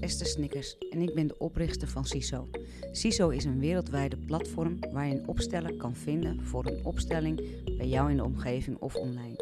[0.00, 2.48] is Esther Snickers en ik ben de oprichter van CISO.
[2.92, 7.40] CISO is een wereldwijde platform waar je een opsteller kan vinden voor een opstelling
[7.76, 9.36] bij jou in de omgeving of online.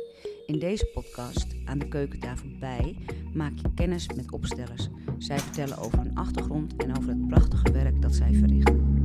[0.46, 2.96] In deze podcast, aan de keukentafel bij,
[3.34, 4.88] maak je kennis met opstellers.
[5.18, 9.04] Zij vertellen over hun achtergrond en over het prachtige werk dat zij verrichten.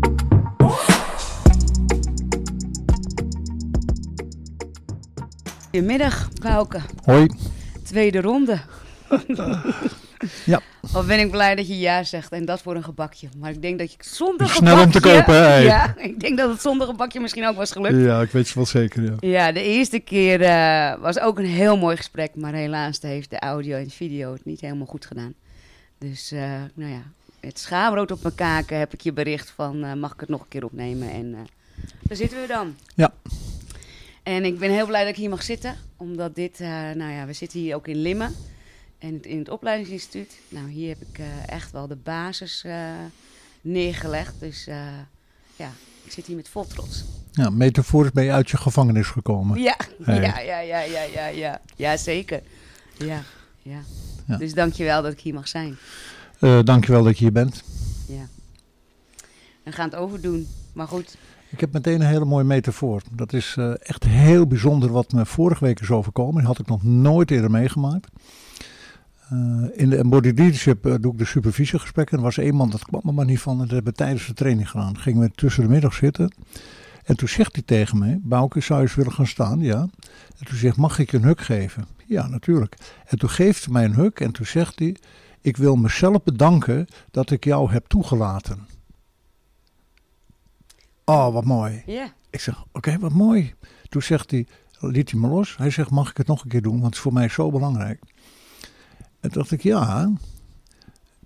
[5.63, 6.81] Goedemiddag, Bouke.
[7.03, 7.27] Hoi.
[7.83, 8.61] Tweede ronde.
[10.45, 10.61] Ja.
[10.91, 13.27] Wat ben ik blij dat je ja zegt en dat voor een gebakje.
[13.37, 14.85] Maar ik denk dat je zonder Snel gebakje...
[14.85, 15.57] om te kopen, hè?
[15.57, 17.95] Ja, ik denk dat het zonder gebakje misschien ook was gelukt.
[17.95, 19.15] Ja, ik weet het wel zeker, ja.
[19.19, 23.39] Ja, de eerste keer eh, was ook een heel mooi gesprek, maar helaas heeft de
[23.39, 25.33] audio en video het niet helemaal goed gedaan.
[25.97, 27.01] Dus, eh, nou ja,
[27.39, 30.41] het schaamrood op mijn kaken heb ik je bericht van, eh, mag ik het nog
[30.41, 31.11] een keer opnemen?
[31.11, 31.35] En
[32.01, 32.75] daar zitten we dan.
[32.95, 33.13] Ja.
[34.23, 36.59] En ik ben heel blij dat ik hier mag zitten, omdat dit,
[36.95, 38.35] nou ja, we zitten hier ook in Limmen.
[39.01, 40.39] En het- in het opleidingsinstituut.
[40.49, 42.73] Nou, hier heb ik eh, echt wel de basis eh,
[43.61, 44.33] neergelegd.
[44.39, 44.75] Dus eh,
[45.55, 45.69] ja,
[46.03, 47.03] ik zit hier met vol trots.
[47.31, 49.59] Ja, metaforisch ben je uit je gevangenis gekomen.
[49.61, 50.21] Ja, Hey.
[50.21, 51.61] ja, ja, ja, ja, ja, ja.
[51.75, 52.41] Ja, zeker.
[52.97, 53.21] Ja,
[53.61, 53.79] ja.
[54.25, 54.37] Ja.
[54.37, 55.75] Dus dankjewel dat ik hier mag zijn.
[56.39, 57.63] Eh dankjewel dat je hier bent.
[58.07, 58.27] Ja.
[59.63, 60.47] We gaan het overdoen.
[60.73, 61.17] Maar goed,
[61.49, 63.01] Ik heb meteen een hele mooie metafoor.
[63.11, 66.35] Dat is echt heel bijzonder wat me vorige week is overkomen.
[66.43, 68.07] Dat had ik nog nooit eerder meegemaakt.
[69.31, 69.37] Eh,
[69.73, 72.17] in de embodied leadership eh, doe ik de supervisiegesprekken.
[72.17, 73.53] Er was één man, dat kwam er maar niet van.
[73.53, 74.97] En dat hebben we tijdens de training gedaan.
[74.97, 76.33] Gingen we tussen de middag zitten.
[77.03, 79.59] En toen zegt hij tegen mij, Bouke, zou je eens willen gaan staan?
[79.59, 79.79] Ja.
[80.37, 81.85] En toen zegt, mag ik je een huk geven?
[82.05, 82.77] Ja, natuurlijk.
[83.05, 84.95] En toen geeft hij mij een huk en toen zegt hij,
[85.41, 88.67] ik wil mezelf bedanken dat ik jou heb toegelaten.
[91.05, 91.83] Oh, wat mooi.
[91.85, 92.13] ja.
[92.29, 93.53] Ik zeg, oké, wat mooi.
[93.89, 94.47] Toen zegt hij,
[94.79, 95.57] liet hij me los.
[95.57, 96.73] Hij zegt, mag ik het nog een keer doen?
[96.73, 98.03] Want het is voor mij zo belangrijk.
[99.21, 100.11] En dacht ik, ja,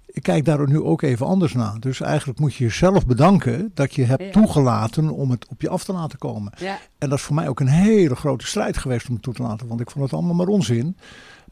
[0.05, 1.79] ik kijk daar nu ook even anders naar.
[1.79, 4.31] Dus eigenlijk moet je jezelf bedanken dat je hebt Ja.
[4.31, 6.53] toegelaten om het op je af te laten komen.
[6.57, 9.33] Ja, En dat is voor mij ook een hele grote strijd geweest om het toe
[9.33, 9.67] te laten.
[9.67, 10.97] Want ik vond het allemaal maar onzin.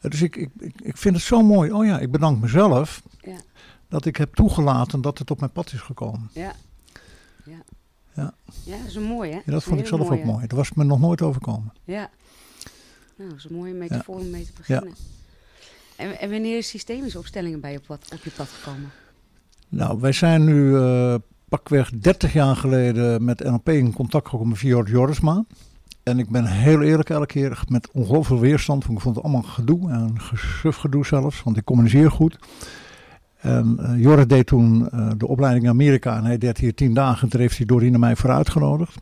[0.00, 1.72] Eh, Dus ik, ik, ik, ik vind het zo mooi.
[1.72, 3.36] Oh ja, ik bedank mezelf ja,
[3.88, 6.30] dat ik heb toegelaten dat het op mijn pad is gekomen.
[6.32, 6.52] ja.
[7.44, 7.62] Ja,
[8.14, 8.34] Ja.
[8.64, 9.36] ja dat is een mooi, hè?
[9.36, 10.46] Ja, dat vond ik zelf ook mooi.
[10.46, 11.72] Dat was me nog nooit overkomen.
[11.84, 12.10] Ja.
[13.16, 14.94] Nou, dat is een mooie metafoor om mee te beginnen.
[15.96, 18.90] En, wanneer is systemische opstellingen bij je wat, op je pad gekomen?
[19.68, 21.14] Nou, wij zijn nu eh,
[21.48, 25.44] pakweg 30 jaar geleden met NLP in contact gekomen via Jorisma.
[26.02, 28.84] En ik ben heel eerlijk elke keer met ongelooflijk weerstand.
[28.84, 32.38] Want ik vond het allemaal gedoe en gesuf gedoe zelfs, want ik communiceer goed.
[33.40, 36.94] En eh, Joris deed toen eh, de opleiding in Amerika en hij deed hier tien
[36.94, 37.22] dagen.
[37.22, 38.94] En toen heeft hij Doreen en mij voor uitgenodigd.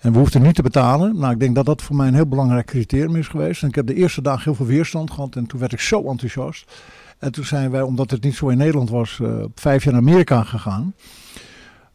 [0.00, 1.18] En we hoefden niet te betalen.
[1.18, 3.62] Nou, ik denk dat dat voor mij een heel belangrijk criterium is geweest.
[3.62, 6.04] En ik heb de eerste dag heel veel weerstand gehad en toen werd ik zo
[6.04, 6.72] enthousiast.
[7.18, 10.02] En toen zijn wij, omdat het niet zo in Nederland was, op vijf jaar naar
[10.02, 10.94] Amerika gegaan.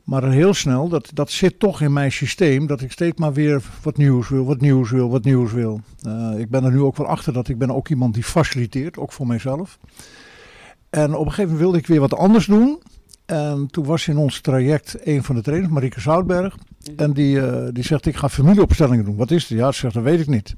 [0.06, 3.64] Maar heel snel, dat, dat zit toch in mijn systeem, dat ik steeds maar weer
[3.84, 5.82] wat nieuws wil, wat nieuws wil, wat nieuws wil.
[6.02, 8.98] Eh, ik ben er nu ook wel achter dat ik ben ook iemand die faciliteert,
[8.98, 9.80] ook voor mijzelf.
[10.90, 12.82] En op een gegeven moment wilde ik weer wat anders doen.
[13.26, 16.56] En toen was in ons traject een van de trainers, Marieke Zoutberg.
[16.96, 19.16] En die, eh, die zegt, ik ga familieopstellingen doen.
[19.16, 19.58] Wat is het?
[19.58, 20.56] Ja, ze zegt, dat weet ik niet.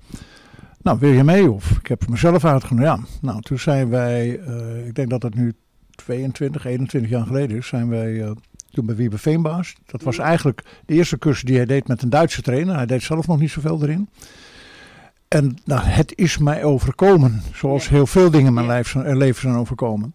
[0.81, 1.51] Nou, wil je mee?
[1.51, 2.87] Of ik heb mezelf uitgenodigd.
[2.89, 5.53] Ja, nou, toen zijn wij, eh, ik denk dat het nu
[5.95, 8.31] 22, 21 jaar geleden is, zijn wij eh,
[8.71, 9.75] toen bij Wiebe Veenbaas.
[9.85, 10.25] Dat was Mhm.
[10.27, 12.75] eigenlijk de eerste cursus die hij deed met een Duitse trainer.
[12.75, 14.09] Hij deed zelf nog niet zoveel erin.
[15.27, 18.71] En nou, het is mij overkomen, zoals heel veel dingen in mijn Ja.
[18.71, 20.13] lijf zijn, leven zijn overkomen.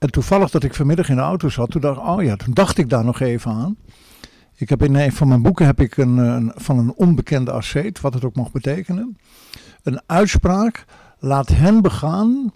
[0.00, 2.78] En toevallig dat ik vanmiddag in de auto zat, toen dacht, oh ja, toen dacht
[2.78, 3.76] ik daar nog even aan.
[4.56, 8.00] Ik heb in een van mijn boeken heb ik een, een, van een onbekende asceet,
[8.00, 9.18] wat het ook mag betekenen,
[9.82, 10.84] een uitspraak.
[11.18, 12.52] Laat hen begaan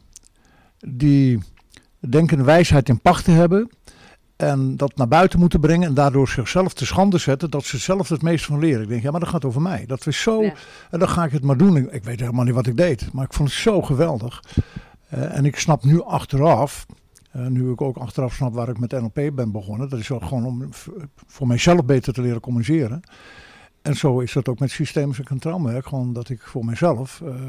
[0.86, 1.38] die
[2.08, 3.70] denken wijsheid in pacht te hebben
[4.36, 8.08] en dat naar buiten moeten brengen en daardoor zichzelf te schande zetten dat ze zelf
[8.08, 8.82] het meest van leren.
[8.82, 9.84] Ik denk, ja, maar dat gaat over mij.
[9.86, 10.52] Dat is zo, Ja.
[10.90, 11.76] en dan ga ik het maar doen.
[11.76, 14.42] Ik, ik weet helemaal niet wat ik deed, maar ik vond het zo geweldig.
[15.08, 16.86] Eh, en ik snap nu achteraf,
[17.34, 20.24] eh, nu ik ook achteraf snap waar ik met NLP ben begonnen, dat is ook
[20.24, 20.68] gewoon om
[21.26, 23.02] voor mijzelf beter te leren communiceren.
[23.82, 27.48] En zo is dat ook met systemisch en traumawerk, gewoon dat ik voor mezelf eh,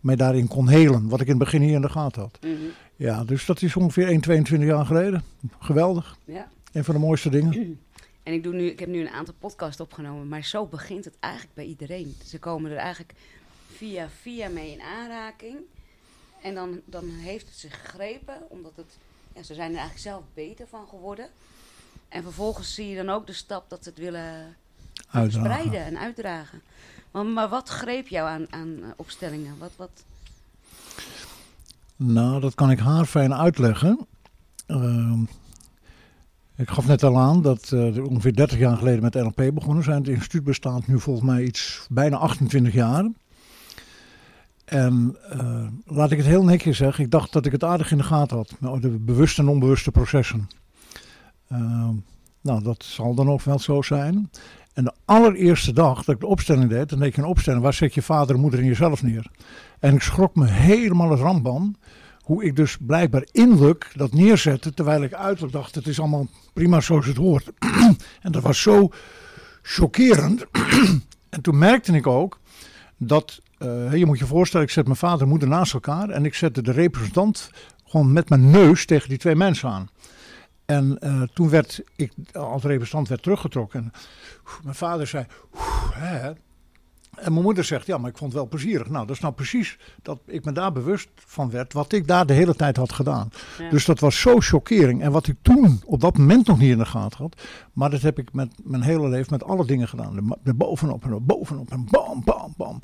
[0.00, 2.38] mij daarin kon helen, wat ik in het begin hier in de gaten had.
[2.40, 2.52] Mhm.
[2.96, 5.22] Ja, dus dat is ongeveer 1, 22 jaar geleden.
[5.58, 6.16] Geweldig.
[6.24, 6.48] Ja.
[6.72, 7.78] Een van de mooiste dingen.
[8.22, 11.16] En ik, doe nu, ik heb nu een aantal podcasts opgenomen, maar zo begint het
[11.20, 12.14] eigenlijk bij iedereen.
[12.24, 13.12] Ze komen er eigenlijk
[13.76, 15.56] via via mee in aanraking.
[16.42, 18.98] En dan, dan heeft het ze gegrepen, omdat het,
[19.36, 21.28] ja, ze zijn er eigenlijk zelf beter van geworden.
[22.08, 24.56] En vervolgens zie je dan ook de stap dat ze het willen
[25.08, 26.62] verspreiden en uitdragen.
[27.10, 29.58] Maar, maar wat greep jou aan, aan eh, opstellingen?
[29.58, 30.04] Wat, wat,
[31.96, 34.06] Nou, dat kan ik haar fijn uitleggen.
[34.66, 35.22] ehm,
[36.56, 39.98] ik gaf net al aan dat uh, ongeveer 30 jaar geleden met NLP begonnen zijn.
[39.98, 43.10] Het instituut bestaat nu volgens mij iets bijna 28 jaar.
[44.66, 47.96] En uh, laat ik het heel netjes zeggen, ik dacht dat ik het aardig in
[47.96, 48.54] de gaten had.
[48.58, 50.48] met De bewuste en onbewuste processen.
[51.52, 51.88] Uh,
[52.40, 54.30] nou, dat zal dan ook wel zo zijn.
[54.72, 57.74] En de allereerste dag dat ik de opstelling deed, dan deed je een opstelling, waar
[57.74, 59.30] zet je vader moeder en jezelf neer?
[59.78, 61.76] En ik schrok me helemaal het rambam,
[62.20, 66.80] hoe ik dus blijkbaar innerlijk dat neerzette, terwijl ik uiterlijk dacht, het is allemaal prima
[66.80, 67.52] zoals het hoort.
[68.22, 68.88] en dat was zo
[69.62, 70.46] chockerend.
[71.34, 72.40] en toen merkte ik ook
[72.96, 76.24] dat, uh, je moet je voorstellen, ik zet mijn vader en moeder naast elkaar en
[76.24, 77.50] ik zette de representant
[77.84, 79.88] gewoon met mijn neus tegen die twee mensen aan.
[80.64, 83.92] En uh, toen werd ik als representant werd teruggetrokken.
[84.62, 85.26] mijn vader zei,
[85.92, 86.32] hè.
[87.16, 88.88] En mijn moeder zegt, ja, maar ik vond het wel plezierig.
[88.88, 92.26] Nou, dat is nou precies dat ik me daar bewust van werd, wat ik daar
[92.26, 93.30] de hele tijd had gedaan.
[93.58, 93.70] Ja.
[93.70, 95.02] Dus dat was zo chockering.
[95.02, 97.42] En wat ik toen op dat moment nog niet in de gaten had,
[97.72, 100.36] maar dat heb ik met mijn hele leven met alle dingen gedaan.
[100.42, 102.80] De, bovenop en bovenop en bam, bam, bam.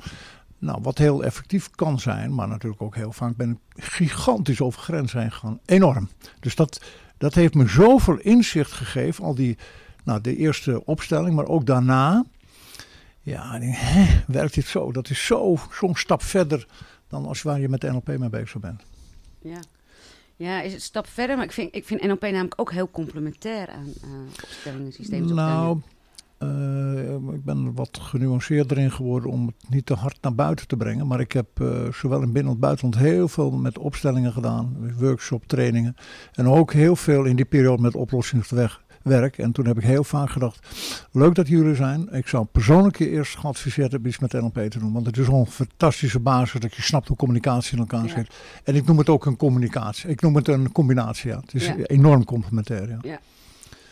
[0.63, 4.81] Nou, wat heel effectief kan zijn, maar natuurlijk ook heel vaak ben ik gigantisch over
[4.81, 5.59] grenzen heen gegaan.
[5.65, 6.09] Enorm.
[6.39, 6.81] Dus dat,
[7.17, 9.57] dat heeft me zoveel inzicht gegeven, al die,
[10.03, 12.25] nou, de eerste opstelling, maar ook daarna.
[13.21, 14.91] Ja, denk, hè, werkt dit zo?
[14.91, 16.67] Dat is zo, zo'n stap verder
[17.07, 18.83] dan als waar je met NLP mee bezig bent.
[19.41, 19.59] Ja.
[20.35, 23.69] Ja, is het stap verder, maar ik vind, ik vind NLP namelijk ook heel complementair
[23.69, 24.11] aan uh,
[24.43, 25.35] opstellingen, systemen.
[25.35, 25.81] Nou,
[27.33, 30.77] ik ben er wat genuanceerder in geworden om het niet te hard naar buiten te
[30.77, 31.07] brengen.
[31.07, 35.47] Maar ik heb uh, zowel in binnen- als buitenland heel veel met opstellingen gedaan, workshop,
[35.47, 35.95] trainingen.
[36.33, 39.37] En ook heel veel in die periode met oplossingswerk.
[39.37, 40.67] En toen heb ik heel vaak gedacht,
[41.11, 42.13] leuk dat jullie zijn.
[42.13, 44.93] Ik zou persoonlijk je eerst geadviseerd hebben iets met NLP te doen.
[44.93, 48.35] Want het is een fantastische basis dat je snapt hoe communicatie in elkaar zit.
[48.63, 50.09] En ik noem het ook een communicatie.
[50.09, 51.39] Ik noem het een combinatie, ja.
[51.39, 51.75] Het is ja.
[51.75, 52.97] enorm complementair, ja.
[53.01, 53.19] ja.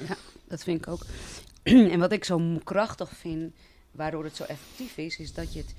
[0.07, 0.15] Ja,
[0.48, 1.06] dat vind ik ook.
[1.94, 3.54] en wat ik zo krachtig vind,
[3.92, 5.74] waardoor het zo effectief is, is dat je het,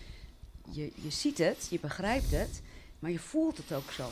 [0.70, 2.62] je, je ziet het, je begrijpt het,
[2.98, 4.08] maar je voelt het ook zo.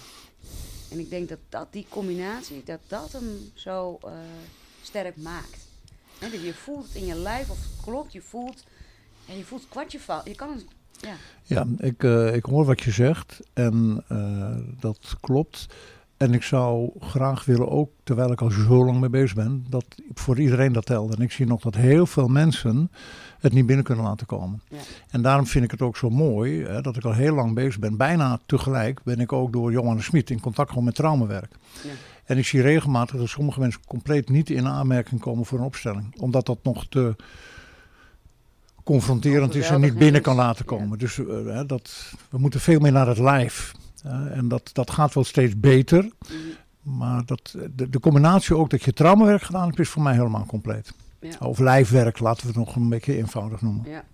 [0.91, 4.11] En ik denk dat, dat die combinatie, dat dat hem zo uh,
[4.83, 5.69] sterk maakt.
[6.19, 8.65] Dat je voelt het in je lijf of het klopt, je voelt,
[9.29, 10.29] en je voelt kwartje vallen.
[10.29, 10.63] Je kan
[11.01, 11.15] ja.
[11.43, 15.67] Ja, ik, uh, ik hoor wat je zegt en uh, dat klopt.
[16.21, 19.85] En ik zou graag willen ook, terwijl ik al zo lang mee bezig ben, dat
[20.15, 21.15] voor iedereen dat telt.
[21.15, 22.91] En ik zie nog dat heel veel mensen
[23.39, 24.63] het niet binnen kunnen laten komen.
[24.69, 24.77] Ja.
[25.11, 27.79] En daarom vind ik het ook zo mooi hè, dat ik al heel lang bezig
[27.79, 27.97] ben.
[27.97, 31.55] Bijna tegelijk ben ik ook door Johannes Smit in contact gewoon met traumawerk.
[31.83, 31.91] Ja.
[32.25, 36.21] En ik zie regelmatig dat sommige mensen compleet niet in aanmerking komen voor een opstelling.
[36.21, 37.17] Omdat dat nog te
[38.85, 40.91] confronterend is en niet binnen kan laten komen.
[40.91, 40.97] Ja.
[40.97, 43.73] Dus uh, dat, we moeten veel meer naar het lijf.
[44.05, 46.03] En dat, dat gaat wel steeds beter.
[46.03, 46.13] Mm.
[46.83, 50.47] Maar dat, de, de, combinatie ook dat je traumawerk gedaan hebt, is voor mij helemaal
[50.47, 50.93] compleet.
[51.21, 51.37] Ja.
[51.39, 53.91] Of lijfwerk, laten we het nog een beetje eenvoudig noemen.
[53.91, 54.05] Ja,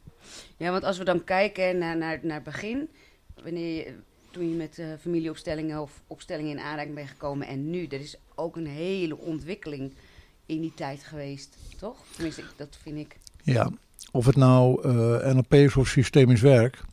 [0.56, 2.88] ja want als we dan kijken naar, naar, naar het begin,
[3.42, 3.94] wanneer je,
[4.30, 8.16] toen je met uh, familieopstellingen of opstellingen in aanraking bent gekomen en nu, er is
[8.34, 9.92] ook een hele ontwikkeling
[10.46, 11.96] in die tijd geweest, toch?
[12.14, 13.16] Tenminste, dat vind ik.
[13.42, 13.70] Ja,
[14.10, 16.84] of het nou uh, NLP is of systemisch werk.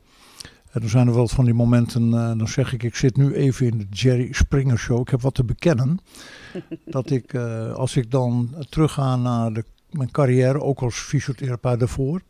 [0.73, 3.33] En dan zijn er wel van die momenten, uh, dan zeg ik, ik zit nu
[3.33, 5.01] even in de Jerry Springer Show.
[5.01, 5.99] Ik heb wat te bekennen.
[6.85, 12.21] dat ik, uh, als ik dan terugga naar de, mijn carrière, ook als fysiotherapeut daarvoor.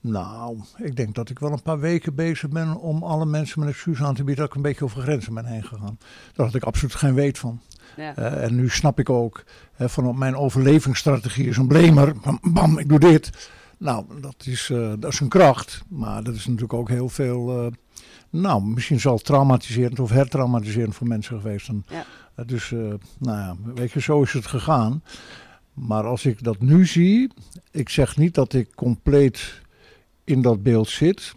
[0.00, 3.72] Nou, ik denk dat ik wel een paar weken bezig ben om alle mensen mijn
[3.72, 5.98] excuus aan te bieden dat ik een beetje over grenzen ben heen gegaan.
[6.34, 7.60] Daar had ik absoluut geen weet van.
[7.96, 8.18] Ja.
[8.18, 9.44] Uh, en nu snap ik ook,
[9.78, 12.12] uh, van mijn overlevingsstrategie is een blemer.
[12.42, 13.50] Bam, ik doe dit.
[13.82, 17.64] Nou, dat is, uh, dat is een kracht, maar dat is natuurlijk ook heel veel,
[17.64, 17.72] uh,
[18.30, 21.68] nou, misschien zal traumatiserend of hertraumatiserend voor mensen geweest.
[21.68, 22.04] En, ja.
[22.36, 22.70] uh, dus,
[23.18, 25.02] nou ja, weet je, zo is het gegaan.
[25.72, 27.30] Maar als ik dat nu zie,
[27.70, 29.60] ik zeg niet dat ik compleet
[30.24, 31.34] in dat beeld zit,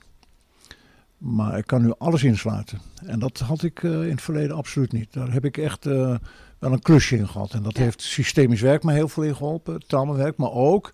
[1.18, 2.82] maar ik kan nu alles insluiten.
[3.06, 5.14] En dat had ik in het verleden absoluut niet.
[5.14, 6.20] Daar heb ik echt wel
[6.60, 7.54] een klusje in gehad.
[7.54, 7.84] En dat ja.
[7.84, 10.94] heeft systemisch werk me heel veel in geholpen, traumawerk, maar ook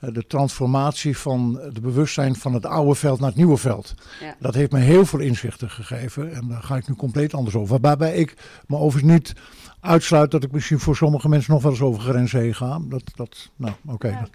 [0.00, 3.94] de transformatie van het bewustzijn van het oude veld naar het nieuwe veld.
[4.20, 4.36] Ja.
[4.38, 7.78] Dat heeft me heel veel inzichten gegeven en daar ga ik nu compleet anders over.
[7.80, 9.32] Waarbij ik me overigens niet
[9.80, 12.80] uitsluit dat ik misschien voor sommige mensen nog wel eens over grenzen heen ga.
[12.82, 13.92] Dat, dat, nou, oké.
[13.92, 14.10] Okay.
[14.10, 14.28] Ja.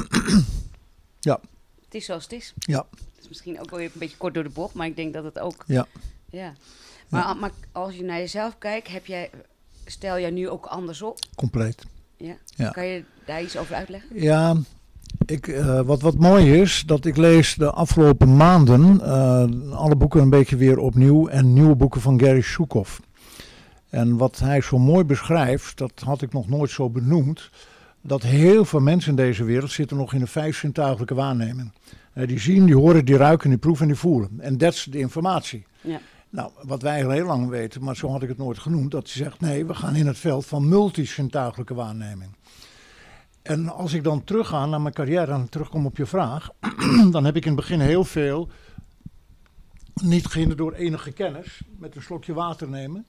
[1.30, 1.40] ja.
[1.84, 2.52] Het is zoals het is.
[2.56, 2.86] Ja.
[2.90, 5.24] Het is misschien ook wel een beetje kort door de bocht, maar ik denk dat
[5.24, 5.64] het ook...
[5.66, 5.86] Ja.
[6.30, 6.52] Ja.
[7.08, 7.34] Maar, ja.
[7.34, 9.30] maar als je naar jezelf kijkt, heb jij,
[9.84, 11.18] stel jij nu ook anders op?
[11.34, 11.84] Compleet.
[12.16, 12.36] Ja.
[12.44, 12.70] ja.
[12.70, 14.20] Kan je daar iets over uitleggen?
[14.20, 14.56] Ja,
[15.26, 20.20] ik, uh, wat, wat mooi is, dat ik lees de afgelopen maanden uh, alle boeken
[20.20, 22.98] een beetje weer opnieuw en nieuwe boeken van Gary Shukov.
[23.88, 27.50] En wat hij zo mooi beschrijft, dat had ik nog nooit zo benoemd.
[28.00, 31.72] Dat heel veel mensen in deze wereld zitten nog in een vijf zintuigelijke waarneming.
[32.14, 34.30] Uh, die zien, die horen, die ruiken, die proeven en die voelen.
[34.38, 35.66] En dat is de informatie.
[35.80, 36.00] Ja.
[36.30, 39.02] Nou, wat wij al heel lang weten, maar zo had ik het nooit genoemd, dat
[39.02, 42.30] hij zegt nee, we gaan in het veld van multisintuigelijke waarneming.
[43.42, 46.50] En als ik dan terugga naar mijn carrière en terugkom op je vraag,
[47.10, 48.48] dan heb ik in het begin heel veel,
[49.94, 53.06] niet gehinderd door enige kennis, met een slokje water nemen,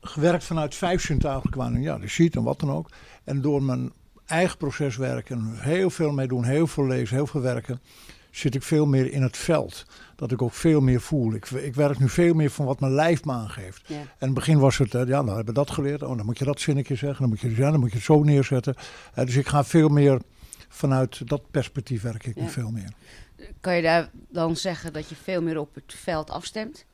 [0.00, 2.90] gewerkt vanuit vijf zintuigelijke waarneming, ja, de sheet en wat dan ook.
[3.24, 3.92] En door mijn
[4.26, 7.80] eigen proces werken, heel veel mee doen, heel veel lezen, heel veel werken,
[8.32, 9.84] zit ik veel meer in het veld.
[10.16, 11.34] Dat ik ook veel meer voel.
[11.34, 13.82] Ik, ik werk nu veel meer van wat mijn lijf me aangeeft.
[13.88, 16.02] En in het begin was het, ja, dan hebben we dat geleerd.
[16.02, 17.20] Oh, dan moet je dat zinnetje zeggen.
[17.20, 18.74] Dan moet je, ja, dan moet je het zo neerzetten.
[19.18, 20.20] Uh, dus ik ga veel meer
[20.68, 22.92] vanuit dat perspectief werk ik nu veel meer.
[23.60, 26.84] Kan je daar dan zeggen dat je veel meer op het veld afstemt?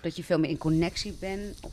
[0.00, 1.58] Dat je veel meer in connectie bent?
[1.60, 1.72] Of?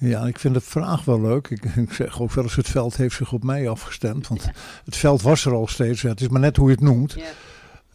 [0.00, 1.48] Ja, ik vind de vraag wel leuk.
[1.48, 4.28] Ik, ik, zeg ook wel eens, het veld heeft zich op mij afgestemd.
[4.28, 4.50] Want
[4.84, 6.02] het veld was er al steeds.
[6.02, 7.12] Het is maar net hoe je het noemt.
[7.12, 7.24] Ja.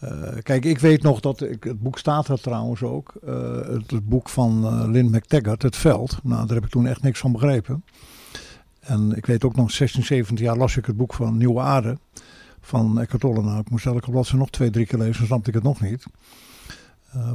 [0.03, 3.13] Uh, kijk, ik weet nog dat, ik, het boek staat er trouwens ook.
[3.27, 6.17] Uh, het, het, boek van uh, Lynn McTaggart, Het Veld.
[6.23, 7.83] Nou, daar heb ik toen echt niks van begrepen.
[8.79, 11.97] En ik weet ook nog, 16, 17 jaar las ik het boek van Nieuwe Aarde.
[12.61, 13.41] Van Eckhart Tolle.
[13.41, 15.81] Nou, ik moest elke bladzijde nog twee, drie keer lezen, dan snapte ik het nog
[15.81, 16.05] niet.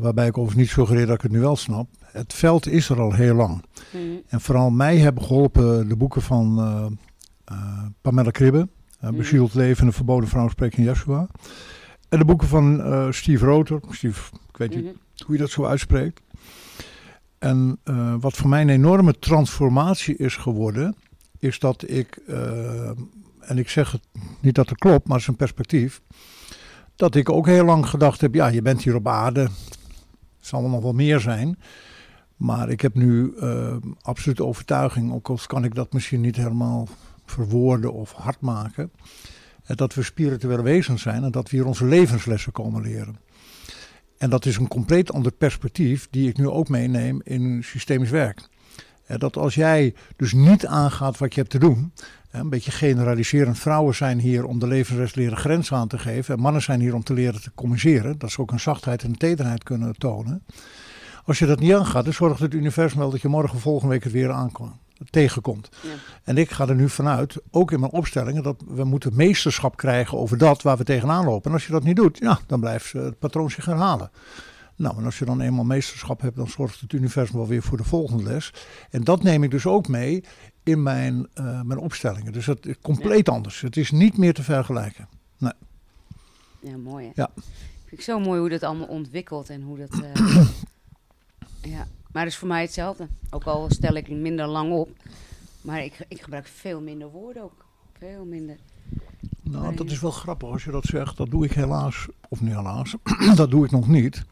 [0.01, 3.01] Waarbij ik overigens niet suggereer dat ik het nu wel snap het veld is er
[3.01, 3.65] al heel lang.
[3.93, 4.23] Mm.
[4.29, 6.87] En vooral mij hebben geholpen de boeken van uh,
[7.57, 8.69] uh, Pamela Kribbe.
[9.05, 11.27] Uh, Bezield leven, de verboden vrouw spreken Yeshua.
[12.09, 12.83] En de boeken van
[13.13, 13.81] Steve Roter.
[13.91, 14.99] Steve, ik weet niet mm-hmm.
[15.27, 16.21] hoe je dat zo uitspreekt.
[17.39, 17.79] En
[18.21, 20.97] wat voor mij een enorme transformatie is geworden,
[21.39, 22.17] is dat ik,
[23.41, 24.03] en ik zeg het
[24.41, 26.01] niet dat het klopt, maar het is een perspectief,
[27.01, 29.49] dat ik ook heel lang gedacht heb, ja, je bent hier op aarde,
[30.41, 31.59] zal er nog wel meer zijn.
[32.37, 36.89] Maar ik heb nu uh, absoluut overtuiging, ook al kan ik dat misschien niet helemaal
[37.25, 38.91] verwoorden of hard maken,
[39.65, 43.17] eh, dat we spirituele wezens zijn en dat we hier onze levenslessen komen leren.
[44.19, 48.49] En dat is een compleet ander perspectief die ik nu ook meeneem in systemisch werk.
[49.19, 51.93] Dat als jij dus niet aangaat wat je hebt te doen,
[52.31, 56.41] een beetje generaliserend, vrouwen zijn hier om de levensles leren grenzen aan te geven en
[56.41, 59.17] mannen zijn hier om te leren te communiceren, dat ze ook een zachtheid en een
[59.17, 60.45] tederheid kunnen tonen.
[61.25, 64.05] Als je dat niet aangaat, dan zorgt het universum wel dat je morgen volgende week
[64.05, 64.73] het weer aankomt
[65.11, 65.69] tegenkomt.
[65.83, 65.89] Ja.
[66.25, 70.19] En ik ga er nu vanuit, ook in mijn opstellingen, dat we moeten meesterschap krijgen
[70.19, 71.51] over dat waar we tegenaan lopen.
[71.51, 74.11] En als je dat niet doet, ja, dan blijft het patroon zich herhalen.
[74.81, 77.77] Nou, en als je dan eenmaal meesterschap hebt, dan zorgt het universum wel weer voor
[77.77, 78.53] de volgende les.
[78.91, 80.25] En dat neem ik dus ook mee
[80.63, 82.33] in mijn, uh, mijn opstellingen.
[82.33, 83.61] Dus het is compleet anders.
[83.61, 85.09] Het is niet meer te vergelijken.
[85.39, 85.53] Nee.
[86.61, 87.05] Ja, mooi.
[87.05, 87.11] Hè?
[87.15, 87.31] Ja.
[87.35, 90.03] Vind ik zo mooi hoe dat allemaal ontwikkelt en hoe dat.
[90.03, 90.47] Uh...
[91.63, 93.09] Ja, maar het is voor mij hetzelfde.
[93.31, 94.91] Ook al stel ik minder lang op.
[95.61, 97.65] Maar ik, ik gebruik veel minder woorden ook.
[97.99, 98.57] Veel minder.
[99.43, 101.17] Nou, dat is wel grappig als je dat zegt.
[101.17, 102.95] Dat doe ik helaas, of niet helaas,
[103.37, 104.25] dat doe ik nog niet.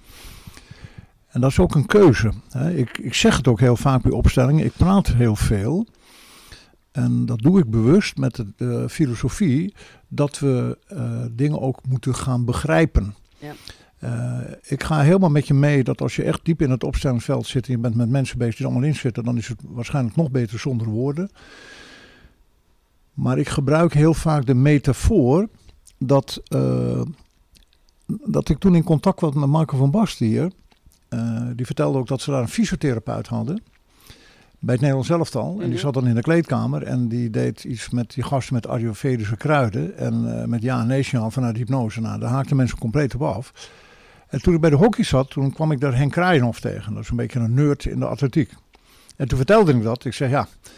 [1.28, 2.32] En dat is ook een keuze.
[2.50, 2.75] Hè.
[2.75, 4.64] Ik, ik zeg het ook heel vaak bij opstellingen.
[4.64, 5.87] Ik praat heel veel.
[6.92, 9.75] En dat doe ik bewust met de, de filosofie
[10.08, 13.14] dat we uh, dingen ook moeten gaan begrijpen.
[13.38, 13.52] Ja.
[14.04, 17.47] Uh, ik ga helemaal met je mee dat als je echt diep in het opstellingsveld
[17.47, 19.61] zit en je bent met mensen bezig die er allemaal in zitten, dan is het
[19.66, 21.30] waarschijnlijk nog beter zonder woorden.
[23.14, 25.49] Maar ik gebruik heel vaak de metafoor
[25.99, 27.02] dat, uh,
[28.06, 30.50] dat ik toen in contact was met Marco van Bastier.
[31.10, 33.62] Uh, die vertelde ook dat ze daar een fysiotherapeut hadden.
[34.58, 35.52] Bij het Nederlands elftal.
[35.52, 35.78] En die mhm.
[35.78, 36.82] zat dan in de kleedkamer.
[36.82, 39.96] En die deed iets met die gasten met Ayurvedische kruiden.
[39.96, 42.00] En met ja en nee vanuit hypnose.
[42.00, 43.52] Nou, daar haakten mensen compleet op af.
[44.28, 46.94] En toen ik bij de hockey zat, toen kwam ik daar Henk Kraaienhof tegen.
[46.94, 48.52] Dat is een beetje een nerd in de atletiek.
[49.16, 50.04] En toen vertelde ik dat.
[50.04, 50.70] Ik zeg, ja, eh,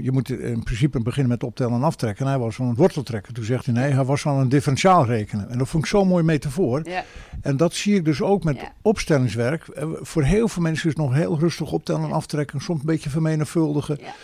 [0.00, 2.24] je moet in principe beginnen met optellen en aftrekken.
[2.24, 3.32] En hij was van een worteltrekker.
[3.32, 5.48] Toen zegt hij, nee, hij was van een differentiaal rekenen.
[5.48, 6.80] En dat vond ik zo'n mooi metafoor.
[6.84, 7.04] Ja.
[7.40, 9.68] En dat zie ik dus ook met opstellingswerk.
[9.68, 12.60] Eh, voor heel veel mensen is het nog heel rustig optellen en aftrekken.
[12.60, 13.98] Soms een beetje vermenigvuldigen.
[14.00, 14.14] Ja.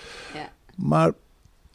[0.77, 1.13] Maar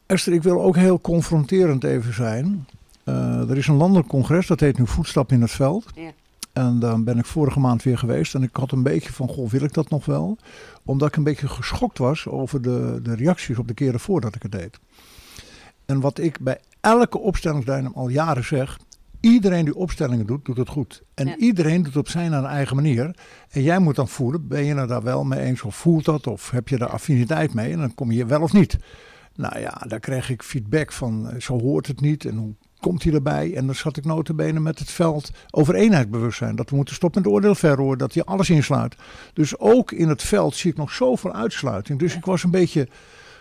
[0.05, 2.67] Esther, ik wil ook heel confronterend even zijn.
[3.05, 5.85] Uh, er is een landelijk congres, dat heet nu Voetstap in het Veld.
[5.95, 6.11] Ja.
[6.57, 8.35] En dan ben ik vorige maand weer geweest.
[8.35, 10.37] En ik had een beetje van, goh, wil ik dat nog wel?
[10.85, 14.41] Omdat ik een beetje geschokt was over de, de reacties op de keren voordat ik
[14.41, 14.79] het deed.
[15.85, 18.79] En wat ik bij elke opstellingsdynam al jaren zeg.
[19.19, 21.03] Iedereen die opstellingen doet, doet het goed.
[21.13, 23.15] En iedereen doet het op zijn eigen manier.
[23.49, 26.27] En jij moet dan voelen, ben je er daar wel mee eens of voelt dat?
[26.27, 27.71] Of heb je daar affiniteit mee?
[27.71, 28.77] En dan kom je wel of niet.
[29.35, 32.25] Nou ja, daar krijg ik feedback van, zo hoort het niet.
[32.25, 33.55] En hoe komt hij erbij.
[33.55, 36.55] En dan zat ik notabene met het veld over eenheidsbewustzijn.
[36.55, 38.95] Dat we moeten stoppen met oordeel verroer, dat hij alles insluit.
[39.33, 41.99] Dus ook in het veld zie ik nog zoveel uitsluiting.
[41.99, 42.87] Dus ik was een beetje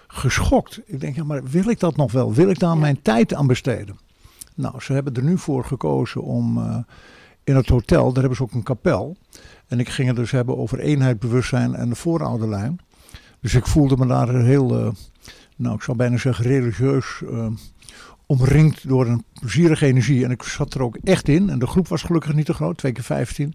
[0.07, 0.81] geschokt.
[0.87, 2.33] Ik denk, ja, maar wil ik dat nog wel?
[2.33, 3.99] Wil ik daar mijn tijd aan besteden?
[4.55, 6.77] Nou, ze hebben er nu voor gekozen om uh,
[7.45, 9.17] in het hotel, daar hebben ze ook een kapel.
[9.69, 12.79] En ik ging het dus hebben over eenheid, bewustzijn en de voorouderlijn.
[13.41, 14.93] Dus ik voelde me daar heel, uh,
[15.57, 17.47] nou ik zou bijna zeggen religieus, uh,
[18.27, 20.25] omringd door een plezierige energie.
[20.25, 21.51] En ik zat er ook echt in.
[21.51, 23.55] En de groep was gelukkig niet te groot, twee keer vijftien.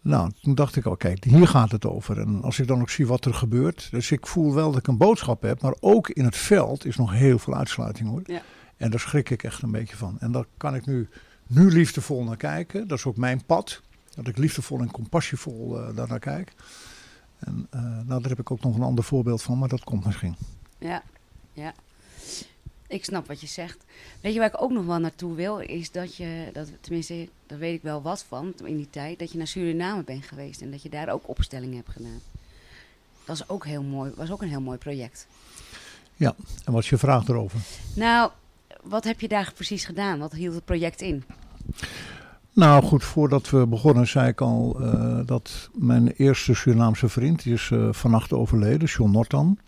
[0.00, 2.18] Nou, toen dacht ik al, kijk, hier gaat het over.
[2.18, 3.88] En als ik dan ook zie wat er gebeurt.
[3.90, 5.62] Dus ik voel wel dat ik een boodschap heb.
[5.62, 8.22] Maar ook in het veld is nog heel veel uitsluiting hoor.
[8.24, 8.42] Ja.
[8.76, 10.16] En daar schrik ik echt een beetje van.
[10.20, 11.08] En daar kan ik nu,
[11.46, 12.88] nu liefdevol naar kijken.
[12.88, 13.82] Dat is ook mijn pad.
[14.14, 16.52] Dat ik liefdevol en compassievol uh, daar naar kijk.
[17.38, 20.04] En uh, nou, daar heb ik ook nog een ander voorbeeld van, maar dat komt
[20.04, 20.36] misschien.
[20.78, 21.02] Ja,
[21.52, 21.72] ja.
[22.88, 23.84] Ik snap wat je zegt.
[24.20, 25.58] Weet je waar ik ook nog wel naartoe wil?
[25.58, 29.32] Is dat je, dat, tenminste, daar weet ik wel wat van in die tijd, dat
[29.32, 32.20] je naar Suriname bent geweest en dat je daar ook opstellingen hebt gedaan.
[33.24, 35.26] Dat is ook heel mooi, was ook een heel mooi project.
[36.16, 37.60] Ja, en wat is je vraag erover?
[37.94, 38.30] Nou,
[38.82, 40.18] wat heb je daar precies gedaan?
[40.18, 41.24] Wat hield het project in?
[42.52, 47.52] Nou goed, voordat we begonnen zei ik al uh, dat mijn eerste Surinaamse vriend, die
[47.52, 49.58] is uh, vannacht overleden, John Nortan.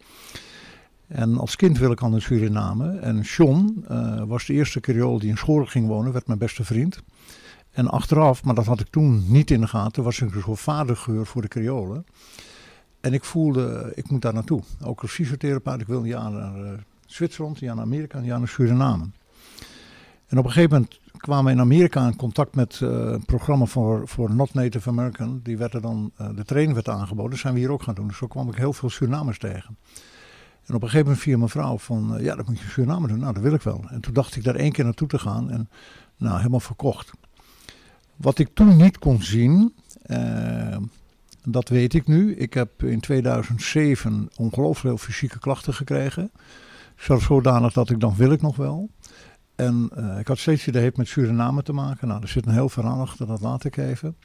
[1.10, 2.98] En als kind wil ik al naar Suriname.
[2.98, 6.64] En John uh, was de eerste Creool die in Schoren ging wonen, werd mijn beste
[6.64, 7.02] vriend.
[7.70, 10.60] En achteraf, maar dat had ik toen niet in de gaten, was ik een soort
[10.60, 12.04] vadergeur voor de Creolen.
[13.00, 14.62] En ik voelde, ik moet daar naartoe.
[14.84, 18.38] Ook als fysiotherapeut, ik wil een jaar naar Zwitserland, een jaar naar Amerika, een jaar
[18.38, 19.04] naar Suriname.
[20.26, 23.64] En op een gegeven moment kwamen we in Amerika in contact met uh, een programma
[23.64, 25.40] voor, voor Not Native American.
[25.42, 27.94] Die werd er dan, uh, de training werd aangeboden, dat zijn we hier ook gaan
[27.94, 28.06] doen.
[28.06, 29.76] Dus zo kwam ik heel veel Surinamers tegen.
[30.66, 33.08] En op een gegeven moment via mijn vrouw van, uh, ja, dat moet je Suriname
[33.08, 33.18] doen.
[33.18, 33.84] Nou, dat wil ik wel.
[33.88, 35.68] En toen dacht ik daar één keer naartoe te gaan en
[36.16, 37.10] nou, helemaal verkocht.
[38.16, 39.74] Wat ik toen niet kon zien,
[40.06, 40.76] uh,
[41.44, 42.34] dat weet ik nu.
[42.34, 46.30] Ik heb in 2007 ongelooflijk veel fysieke klachten gekregen.
[46.96, 48.90] Zelfs zodanig dat ik dan wil ik nog wel.
[49.54, 52.08] En uh, ik had steeds idee heeft met Suriname te maken.
[52.08, 54.16] Nou, er zit een heel verhaal achter, dat laat ik even.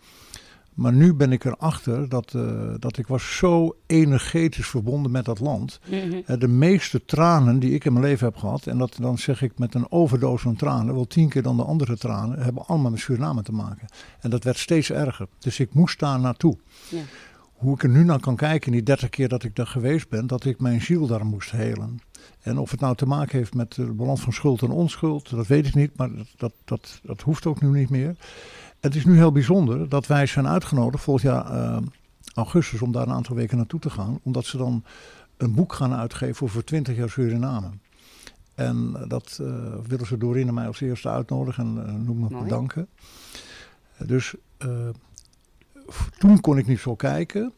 [0.76, 5.40] Maar nu ben ik erachter dat, uh, dat ik was zo energetisch verbonden met dat
[5.40, 5.80] land.
[5.90, 6.24] Mm-hmm.
[6.28, 9.42] uh, de meeste tranen die ik in mijn leven heb gehad, en dat dan zeg
[9.42, 12.92] ik met een overdosis aan tranen, wel tien keer dan de andere tranen, hebben allemaal
[12.92, 13.88] met Suriname te maken.
[14.20, 15.28] En dat werd steeds erger.
[15.40, 16.58] Dus ik moest daar naartoe.
[16.90, 17.02] Ja.
[17.54, 20.10] Hoe ik er nu naar kan kijken in die dertig keer dat ik daar geweest
[20.10, 22.00] ben, dat ik mijn ziel daar moest helen.
[22.42, 25.48] En of het nou te maken heeft met de balans van schuld en onschuld, dat
[25.48, 28.16] weet ik niet, maar dat, dat, dat, dat hoeft ook nu niet meer.
[28.86, 31.78] Het is nu heel bijzonder dat wij zijn uitgenodigd volgend jaar uh,
[32.34, 34.20] augustus om daar een aantal weken naartoe te gaan.
[34.24, 34.84] Omdat ze dan
[35.38, 37.70] een boek gaan uitgeven over 20 jaar Suriname.
[38.56, 39.48] En dat uh,
[39.88, 42.88] willen ze Dorine mij als eerste uitnodigen en uh, noem me bedanken.
[43.98, 44.36] Dus
[46.18, 47.54] toen kon ik niet zo kijken.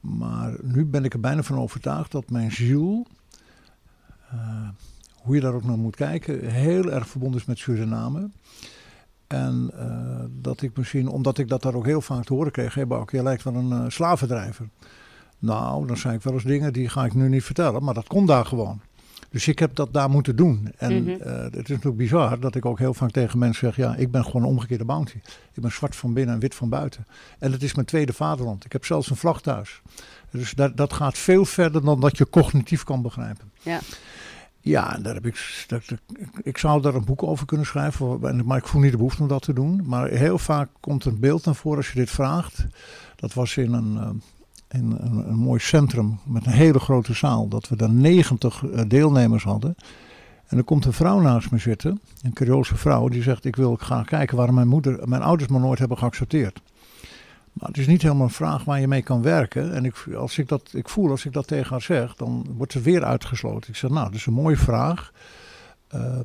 [0.00, 3.06] Maar nu ben ik er bijna van overtuigd dat mijn ziel,
[5.14, 8.30] hoe je daar ook naar moet kijken, heel erg verbonden is met Suriname.
[9.32, 12.74] En uh, dat ik misschien, omdat ik dat daar ook heel vaak te horen kreeg,
[12.74, 14.68] hey Bouke, je lijkt wel een uh, slavendrijver.
[15.38, 18.06] Nou, dan zei ik wel eens dingen die ga ik nu niet vertellen, maar dat
[18.06, 18.80] komt daar gewoon.
[19.30, 20.72] Dus ik heb dat daar moeten doen.
[20.76, 21.18] En mm -hmm.
[21.26, 24.10] uh, het is natuurlijk bizar dat ik ook heel vaak tegen mensen zeg: ja, ik
[24.10, 25.16] ben gewoon een omgekeerde bounty.
[25.52, 27.06] Ik ben zwart van binnen en wit van buiten.
[27.38, 28.64] En het is mijn tweede vaderland.
[28.64, 29.82] Ik heb zelfs een vlag thuis.
[30.30, 33.52] Dus dat, dat gaat veel verder dan dat je cognitief kan begrijpen.
[33.62, 33.80] Ja.
[34.64, 35.66] Ja, daar heb ik,
[36.42, 39.28] ik zou daar een boek over kunnen schrijven, maar ik voel niet de behoefte om
[39.28, 39.82] dat te doen.
[39.84, 42.66] Maar heel vaak komt een beeld naar voren als je dit vraagt.
[43.16, 44.22] Dat was in een,
[44.68, 49.44] in een, een mooi centrum met een hele grote zaal, dat we daar 90 deelnemers
[49.44, 49.74] hadden.
[50.46, 53.76] En er komt een vrouw naast me zitten, een Creoolse vrouw, die zegt: Ik wil
[53.76, 56.62] graag kijken waarom mijn, moeder, mijn ouders me nooit hebben geaccepteerd.
[57.52, 59.74] Maar het is niet helemaal een vraag waar je mee kan werken.
[59.74, 62.72] En ik, als ik, dat, ik voel als ik dat tegen haar zeg, dan wordt
[62.72, 63.70] ze weer uitgesloten.
[63.70, 65.12] Ik zeg, nou, dat is een mooie vraag.
[65.94, 66.18] Uh,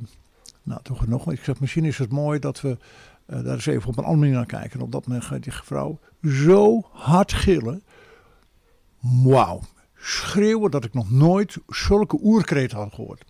[0.63, 1.31] nou, toch nog.
[1.31, 2.77] Ik zeg, misschien is het mooi dat we
[3.27, 4.79] uh, daar eens even op een andere manier naar kijken.
[4.79, 7.83] En op dat moment gaat die vrouw zo hard gillen.
[8.99, 9.61] Wauw.
[9.95, 13.25] Schreeuwen dat ik nog nooit zulke oerkreet had gehoord.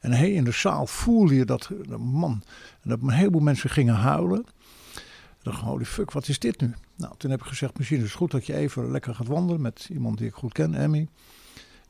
[0.00, 2.42] En hey, in de zaal voelde je dat, man,
[2.82, 4.44] dat een heleboel mensen gingen huilen.
[5.42, 6.74] Dacht, holy fuck, wat is dit nu?
[6.96, 9.60] Nou, toen heb ik gezegd, misschien is het goed dat je even lekker gaat wandelen
[9.60, 11.08] met iemand die ik goed ken, Emmy.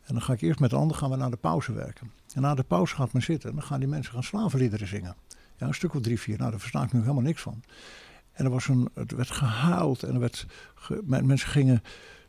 [0.02, 2.10] En dan ga ik eerst met de ander gaan we naar de pauze werken.
[2.34, 5.16] En na de pauze gaat men zitten en dan gaan die mensen gaan slavenliederen zingen.
[5.56, 6.38] Ja, een stuk of drie, vier.
[6.38, 7.62] Nou, daar versta ik nu helemaal niks van.
[8.32, 10.46] En er was een, het werd gehuild en er werd,
[11.04, 11.82] mensen gingen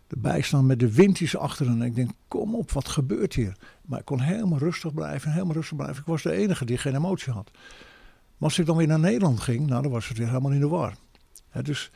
[0.07, 1.81] erbij staan met de windjes achter hen.
[1.81, 3.57] En ik denk, kom op, wat gebeurt hier?
[3.85, 5.97] Maar ik kon helemaal rustig blijven, helemaal rustig blijven.
[5.97, 7.51] Ik was de enige die geen emotie had.
[8.37, 10.59] Maar als ik dan weer naar Nederland ging, nou, dan was het weer helemaal in
[10.59, 10.93] de war.
[11.61, 11.91] Dus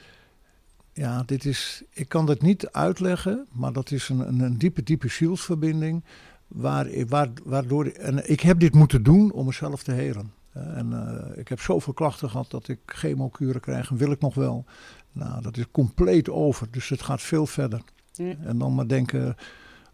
[0.93, 4.83] ja, dit is, ik kan dat niet uitleggen, maar dat is een, een, een diepe,
[4.83, 6.03] diepe zielsverbinding.
[6.47, 10.31] Waar, waar, waardoor, en ik heb dit moeten doen om mezelf te helen.
[10.53, 14.35] En uh, ik heb zoveel klachten gehad dat ik chemokuren krijg en wil ik nog
[14.35, 14.65] wel.
[15.11, 17.81] Nou, dat is compleet over, dus het gaat veel verder.
[18.11, 18.35] Ja.
[18.43, 19.35] En dan maar denken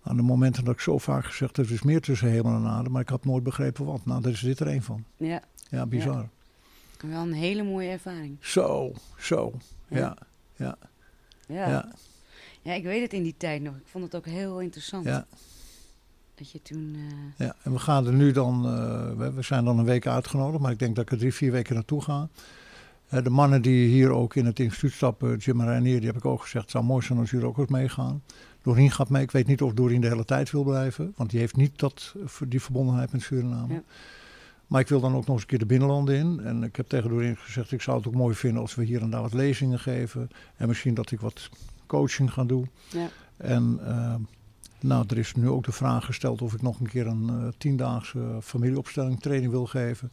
[0.03, 2.65] aan de momenten dat ik zo vaak gezegd heb, er is meer tussen hemel en
[2.67, 4.05] aarde, maar ik had nooit begrepen wat.
[4.05, 5.03] Nou, daar is dit er een van.
[5.17, 5.41] Ja.
[5.69, 6.21] Ja, bizar.
[6.21, 6.29] Ja.
[7.09, 8.37] Wel een hele mooie ervaring.
[8.39, 9.53] Zo, zo.
[9.87, 10.17] Ja.
[10.55, 10.77] Ja.
[11.47, 11.69] Ja.
[11.69, 11.91] ja.
[12.61, 12.73] ja.
[12.73, 13.75] ik weet het in die tijd nog.
[13.75, 15.05] Ik vond het ook heel interessant.
[15.05, 15.25] Ja.
[16.35, 16.95] Dat je toen...
[16.95, 17.47] Uh...
[17.47, 18.65] Ja, en we gaan er nu dan...
[18.65, 21.51] Uh, we zijn dan een week uitgenodigd, maar ik denk dat ik er drie, vier
[21.51, 22.29] weken naartoe ga.
[23.13, 26.17] Uh, de mannen die hier ook in het instituut stappen, Jim en Reinier, die heb
[26.17, 28.23] ik ook gezegd, het zou mooi zijn als jullie ook eens meegaan.
[28.61, 29.23] Doreen gaat mee.
[29.23, 32.15] Ik weet niet of Doreen de hele tijd wil blijven, want die heeft niet dat,
[32.47, 33.73] die verbondenheid met Suriname.
[33.73, 33.81] Ja.
[34.73, 36.39] Maar ik wil dan ook nog eens een keer de binnenlanden in.
[36.39, 39.01] En ik heb tegen Doreen gezegd, ik zou het ook mooi vinden als we hier
[39.01, 40.29] en daar wat lezingen geven.
[40.55, 41.49] En misschien dat ik wat
[41.85, 42.69] coaching ga doen.
[42.89, 43.09] Ja.
[43.37, 44.15] En uh,
[44.79, 47.47] nou, er is nu ook de vraag gesteld of ik nog een keer een uh,
[47.57, 50.11] tiendaagse familieopstelling training wil geven.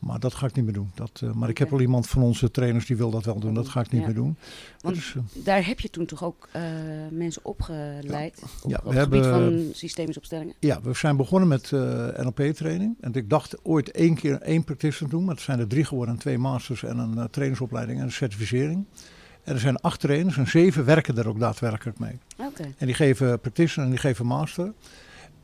[0.00, 0.90] Maar dat ga ik niet meer doen.
[0.94, 3.54] Dat, uh, maar ik heb wel iemand van onze trainers die wil dat wel doen.
[3.54, 4.06] Dat ga ik niet ja.
[4.06, 4.36] meer doen.
[4.80, 6.62] Want dus, uh, daar heb je toen toch ook uh,
[7.10, 8.42] mensen opgeleid?
[8.42, 10.54] Ja, op, ja, op we het gebied hebben, van systemische opstellingen?
[10.58, 11.70] Ja, we zijn begonnen met
[12.16, 12.96] NLP-training.
[13.00, 15.24] En ik dacht ooit één keer één practitioner doen.
[15.24, 16.18] Maar het zijn er drie geworden.
[16.18, 18.86] Twee masters en een trainersopleiding en een certificering.
[19.44, 22.18] En er zijn acht trainers en zeven werken er ook daadwerkelijk mee.
[22.36, 22.74] Okay.
[22.78, 24.72] En die geven practitioner en die geven master.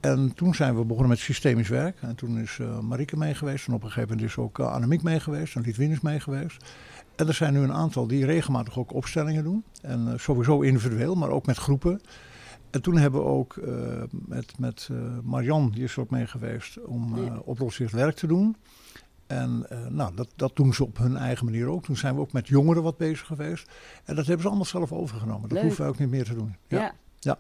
[0.01, 1.97] En toen zijn we begonnen met systemisch werk.
[2.01, 3.67] En toen is uh, Marieke mee geweest.
[3.67, 5.57] En op een gegeven moment is ook uh, Annemiek mee geweest.
[5.57, 6.65] En Liedwin is mee geweest.
[7.17, 9.65] En er zijn nu een aantal die regelmatig ook opstellingen doen.
[9.83, 12.01] En uh, sowieso individueel, maar ook met groepen.
[12.71, 13.61] En toen hebben we ook
[14.11, 14.89] met, met
[15.23, 17.37] Marian, die is er ook mee geweest, om Ja.
[17.45, 18.57] oplossicht werk te doen.
[19.27, 21.85] En nou, dat, dat doen ze op hun eigen manier ook.
[21.85, 23.71] Toen zijn we ook met jongeren wat bezig geweest.
[24.05, 25.43] En dat hebben ze allemaal zelf overgenomen.
[25.43, 25.63] Dat Leuk.
[25.63, 26.57] hoeven we ook niet meer te doen.
[26.69, 26.93] Ja.
[27.19, 27.39] Ja.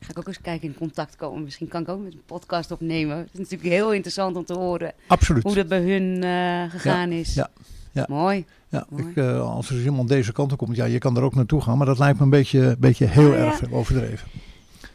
[0.00, 1.42] Ga ik ook eens kijken in contact komen.
[1.44, 3.16] Misschien kan ik ook met een podcast opnemen.
[3.16, 5.42] Het is natuurlijk heel interessant om te horen Absoluut.
[5.42, 7.34] hoe dat bij hun uh, gegaan is.
[7.34, 7.50] ja,
[7.92, 8.06] ja.
[8.08, 8.44] Mooi.
[8.68, 9.08] Ja, Mooi.
[9.08, 11.60] ik, uh, als er iemand deze kant op komt, ja, je kan er ook naartoe
[11.60, 11.76] gaan.
[11.78, 14.28] Maar dat lijkt me een beetje, beetje heel Ah, erg overdreven.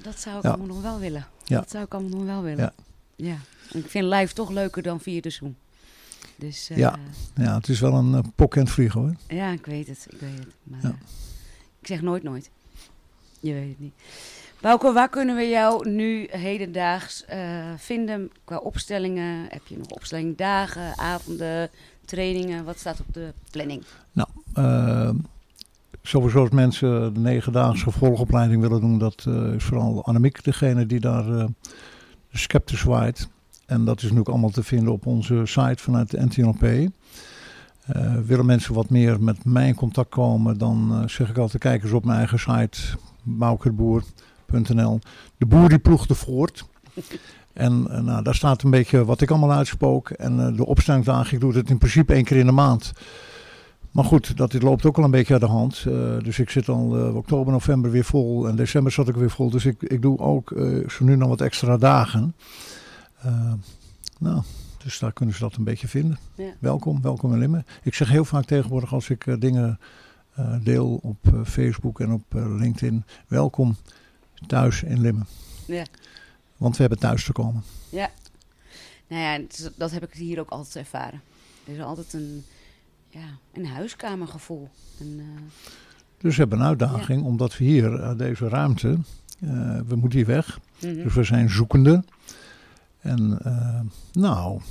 [0.02, 1.26] Dat zou ik allemaal nog wel willen.
[1.46, 1.60] Ja.
[1.60, 2.74] Dat zou ik allemaal nog wel willen.
[3.16, 3.36] Ja.
[3.72, 5.56] ik vind live toch leuker dan via de Zoom.
[6.36, 6.96] Dus uh, Ja.
[7.36, 9.14] Ja, het is wel een uh, pok en het vliegen hoor.
[9.28, 10.08] ja, ik weet het.
[10.10, 10.48] Ik weet het.
[10.64, 10.96] Maar Ja.
[11.80, 12.50] ik zeg nooit nooit.
[13.40, 13.94] Je weet het niet.
[14.64, 17.38] Bouke, waar kunnen we jou nu hedendaags uh,
[17.78, 19.46] vinden qua opstellingen?
[19.50, 21.70] Heb je nog opstellingdagen, avonden,
[22.06, 22.66] trainingen?
[22.66, 23.84] Wat staat op de planning?
[24.12, 25.10] Nou, uh,
[26.02, 31.00] sowieso als mensen de negendaagse volgopleiding willen doen, dat uh, is vooral Annemiek degene die
[31.00, 31.48] daar de
[32.32, 33.28] scepter zwaait.
[33.66, 36.92] En dat is ook allemaal te vinden op onze site vanuit de NTNP.
[38.26, 41.92] Willen mensen wat meer met mij in contact komen, dan zeg ik altijd: kijk eens
[41.92, 42.80] op mijn eigen site,
[43.24, 44.32] boukerboer.nl.
[45.38, 46.66] De boer die ploegde voort.
[47.54, 50.10] En uh, nou, daar staat een beetje wat ik allemaal uitspook.
[50.10, 52.92] En uh, de opstellingsdagen, ik doe het in principe één keer in de maand.
[53.92, 55.86] Maar goed, dat dit loopt ook al een beetje uit de hand.
[55.88, 58.48] Uh, dus ik zit al oktober, november weer vol.
[58.48, 59.50] En december zat ik weer vol.
[59.50, 60.54] Dus ik, ik doe ook
[60.88, 62.36] zo nu nog wat extra dagen.
[64.20, 64.42] nou,
[64.84, 66.18] dus daar kunnen ze dat een beetje vinden.
[66.36, 66.52] Ja.
[66.60, 67.66] Welkom, welkom in Limmen.
[67.84, 69.80] Ik zeg heel vaak tegenwoordig als ik dingen
[70.34, 73.04] eh, deel op Facebook en op LinkedIn.
[73.28, 73.76] Welkom
[74.48, 75.28] thuis in Limmen.
[75.66, 75.86] Ja.
[76.58, 77.64] Want we hebben thuis te komen.
[77.90, 78.10] Ja.
[79.08, 81.22] Nou ja, dat heb ik hier ook altijd ervaren.
[81.68, 82.44] Er is altijd een,
[83.10, 84.70] ja, een huiskamergevoel.
[85.00, 85.42] Een, uh...
[86.18, 87.28] Dus we hebben een uitdaging, ja.
[87.28, 88.98] omdat we hier, uh, deze ruimte,
[89.40, 90.48] uh, we moeten hier weg.
[90.48, 90.88] Mhm.
[90.88, 91.04] Mm -hmm.
[91.04, 92.04] Dus we zijn zoekende.
[93.00, 93.40] En
[94.12, 94.62] nou,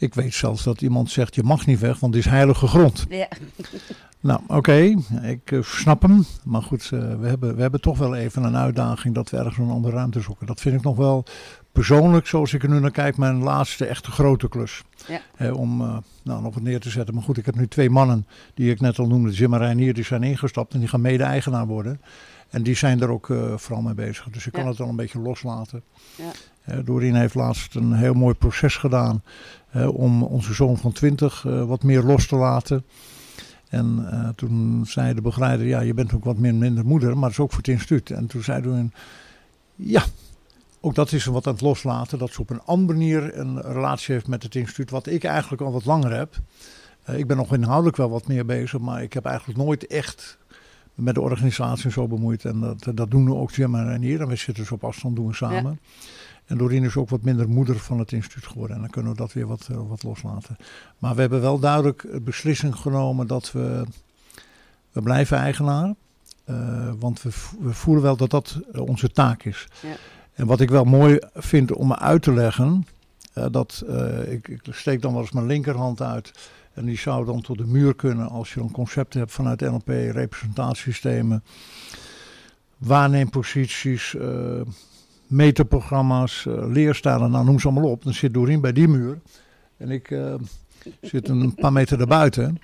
[0.00, 3.06] ik weet zelfs dat iemand zegt, je mag niet weg, want het is heilige grond.
[3.08, 3.28] Ja.
[4.20, 6.24] nou, oké, okay, ik uh, snap hem.
[6.44, 9.58] Maar goed, uh, we, hebben, we hebben toch wel even een uitdaging dat we ergens
[9.58, 10.46] een andere ruimte zoeken.
[10.46, 11.24] Dat vind ik nog wel
[11.72, 14.82] persoonlijk, zoals ik er nu naar kijk, mijn laatste echte grote klus.
[15.08, 15.20] Ja.
[15.36, 17.14] He, om uh, nou, nog wat neer te zetten.
[17.14, 19.94] Maar goed, ik heb nu twee mannen, die ik net al noemde, Jim en Reinier,
[19.94, 22.00] die zijn ingestapt en die gaan mede-eigenaar worden.
[22.50, 24.28] En die zijn er ook vooral mee bezig.
[24.30, 25.82] Dus ik kan het al een beetje loslaten.
[26.16, 26.30] Ja.
[26.84, 29.22] Doreen heeft laatst een heel mooi proces gedaan
[29.92, 32.84] om onze zoon van 20 uh, wat meer los te laten.
[33.68, 37.20] En uh, toen zei de begeleider, ja, je bent ook wat min, minder moeder, maar
[37.20, 38.10] dat is ook voor het instituut.
[38.10, 38.92] En toen zei Doreen,
[39.76, 40.04] ja,
[40.80, 42.18] ook dat is wat aan het loslaten.
[42.18, 45.62] Dat ze op een andere manier een relatie heeft met het instituut, wat ik eigenlijk
[45.62, 46.36] al wat langer heb.
[47.10, 50.38] Uh, ik ben nog inhoudelijk wel wat meer bezig, maar ik heb eigenlijk nooit echt
[50.94, 52.44] met de organisatie zo bemoeid.
[52.44, 54.20] En dat, dat doen we ook Jim en Renier.
[54.20, 55.80] En we zitten dus op afstand, doen we samen.
[56.50, 58.76] En Doreen is ook wat minder moeder van het instituut geworden.
[58.76, 60.56] En dan kunnen we dat weer wat, wat loslaten.
[60.98, 63.84] Maar we hebben wel duidelijk de beslissing genomen dat we,
[64.92, 65.94] we blijven eigenaar.
[66.98, 69.68] want we, we voelen wel dat dat onze taak is.
[69.82, 69.96] Ja.
[70.34, 72.86] En wat ik wel mooi vind om me uit te leggen,
[73.50, 73.84] dat
[74.28, 76.50] ik, ik steek dan wel eens mijn linkerhand uit.
[76.74, 79.88] En die zou dan tot de muur kunnen als je een concept hebt vanuit NLP,
[79.88, 81.44] representatiesystemen,
[82.78, 84.16] waarneemposities,
[85.30, 88.02] meterprogramma's, uh, leerstijlen, nou noem ze allemaal op.
[88.04, 89.20] Dan zit Doreen bij die muur
[89.76, 90.34] en ik uh,
[91.00, 92.58] zit een paar meter daarbuiten.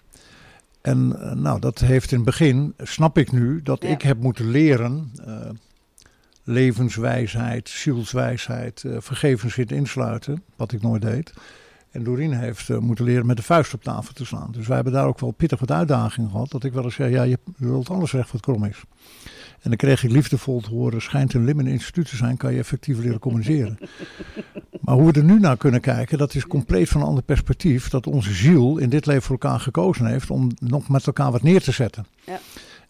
[0.81, 1.09] En
[1.43, 5.11] nou, dat heeft in het begin, snap ik nu, dat ik heb moeten leren
[6.47, 11.33] levenswijsheid, zielswijsheid, uh, vergevenswit insluiten, wat ik nooit deed.
[11.91, 14.51] En Doreen heeft uh, moeten leren met de vuist op tafel te slaan.
[14.53, 16.51] Dus wij hebben daar ook wel pittig wat uitdagingen gehad.
[16.51, 18.83] Dat ik wel eens zei, ja, je wilt alles recht wat krom is.
[19.61, 22.59] En dan kreeg ik liefdevol te horen, schijnt een lim instituut te zijn, kan je
[22.59, 23.79] effectief leren communiceren.
[24.85, 27.89] maar hoe we er nu naar kunnen kijken, dat is compleet van een ander perspectief.
[27.89, 31.43] Dat onze ziel in dit leven voor elkaar gekozen heeft om nog met elkaar wat
[31.43, 32.07] neer te zetten.
[32.27, 32.39] Ja.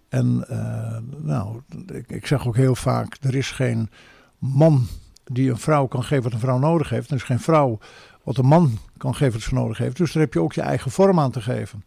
[0.09, 1.61] En uh, nou,
[1.93, 3.91] ik, ik zeg ook heel vaak, er is geen
[4.39, 4.87] man
[5.25, 7.11] die een vrouw kan geven wat een vrouw nodig heeft.
[7.11, 7.79] Er is geen vrouw
[8.23, 9.97] wat een man kan geven wat ze nodig heeft.
[9.97, 11.85] Dus daar heb je ook je eigen vorm aan te geven.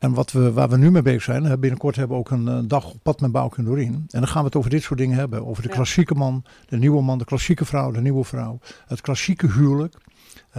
[0.00, 2.68] En wat we, waar we nu mee bezig zijn, binnenkort hebben we ook een, een
[2.68, 3.94] dag op pad met Bouke en Doreen.
[3.94, 5.46] En dan gaan we het over dit soort dingen hebben.
[5.46, 8.58] Over de klassieke man, de nieuwe man, de klassieke vrouw, de nieuwe vrouw.
[8.86, 9.94] Het klassieke huwelijk.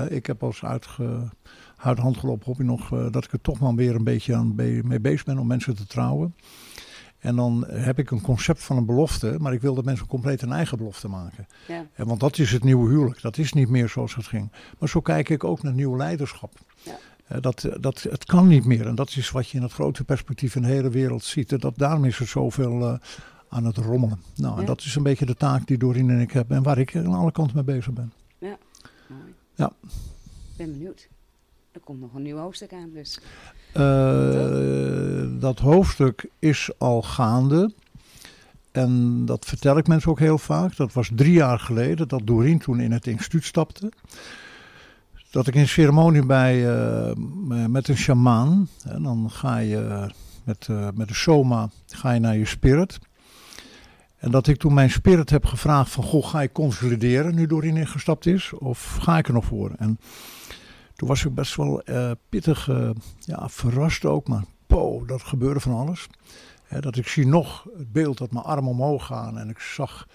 [0.10, 1.30] ik heb als uitge,
[1.78, 4.56] uit hand gelopen hobby nog uh, dat ik er toch maar weer een beetje aan
[4.56, 6.36] mee bezig ben om mensen te trouwen.
[7.20, 10.42] En dan heb ik een concept van een belofte, maar ik wil dat mensen compleet
[10.42, 11.48] een eigen belofte maken.
[11.68, 11.86] Ja.
[11.94, 13.22] En want dat is het nieuwe huwelijk.
[13.22, 14.52] Dat is niet meer zoals het ging.
[14.80, 16.54] Maar zo kijk ik ook naar nieuw leiderschap.
[16.84, 16.98] Ja.
[17.40, 18.88] Dat, dat, het kan niet meer.
[18.88, 21.52] En dat is wat je in het grote perspectief in de hele wereld ziet.
[21.52, 22.94] En dat, daarom is er zoveel uh,
[23.50, 24.22] aan het rommelen.
[24.36, 26.58] Nou, en dat is een beetje de taak die Doreen en ik hebben.
[26.58, 28.14] En waar ik aan alle kanten mee bezig ben.
[28.38, 28.58] Ja,
[29.08, 29.34] mooi.
[29.56, 29.72] Ja.
[29.82, 31.08] Ik ben benieuwd.
[31.72, 33.20] Er komt nog een nieuw hoofdstuk aan dus.
[33.78, 37.74] Uh, dat hoofdstuk is al gaande.
[38.72, 40.76] En dat vertel ik mensen ook heel vaak.
[40.76, 43.92] Dat was drie jaar geleden dat Doreen toen in het instituut stapte.
[45.32, 48.68] Dat ik een ceremonie bij, uh, met een shamaan.
[48.84, 50.10] En dan ga je
[50.44, 53.00] met, uh, met de soma ga je naar je spirit.
[54.18, 56.04] En dat ik toen mijn spirit heb gevraagd van...
[56.04, 58.54] Goh, ga ik consolideren nu Doreen ingestapt is?
[58.54, 59.72] Of ga ik er nog voor?
[59.78, 60.00] En
[60.96, 62.70] toen was ik best wel uh, pittig,
[63.20, 66.08] ja, verrast ook, maar po, dat gebeurde van alles.
[66.80, 70.08] dat ik zie nog het beeld dat mijn armen omhoog gaan en ik zag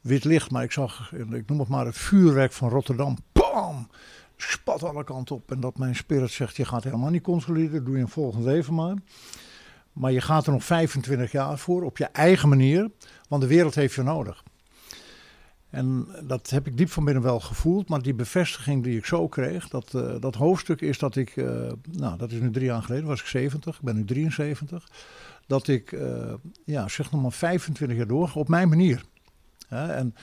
[0.00, 3.16] wit licht, maar ik zag, ik noem het maar het vuurwerk van Rotterdam.
[3.32, 3.88] Bam!
[4.36, 7.96] Spat alle kanten op en dat mijn spirit zegt, je gaat helemaal niet consolideren, doe
[7.96, 8.96] je een volgend leven maar.
[9.92, 12.90] Maar je gaat er nog 25 jaar voor, op je eigen manier,
[13.28, 14.42] want de wereld heeft je nodig.
[15.74, 17.88] En dat heb ik diep van binnen wel gevoeld.
[17.88, 21.72] Maar die bevestiging die ik zo kreeg, dat, uh, dat hoofdstuk is dat ik, uh,
[21.90, 24.88] nou dat is nu drie jaar geleden, was ik 70, ik ben nu 73.
[25.46, 26.32] Dat ik, uh,
[26.64, 29.04] ja, zeg nog maar 25 jaar door, op mijn manier.
[29.68, 30.14] en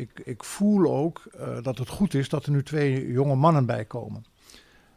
[0.00, 1.22] ik, ik voel ook
[1.62, 4.24] dat het goed is dat er nu twee jonge mannen bij komen.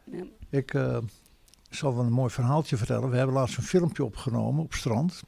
[0.04, 0.24] Ja.
[0.50, 0.72] Ik
[1.70, 3.10] zal wel een mooi verhaaltje vertellen.
[3.10, 5.22] We hebben laatst een filmpje opgenomen op strand.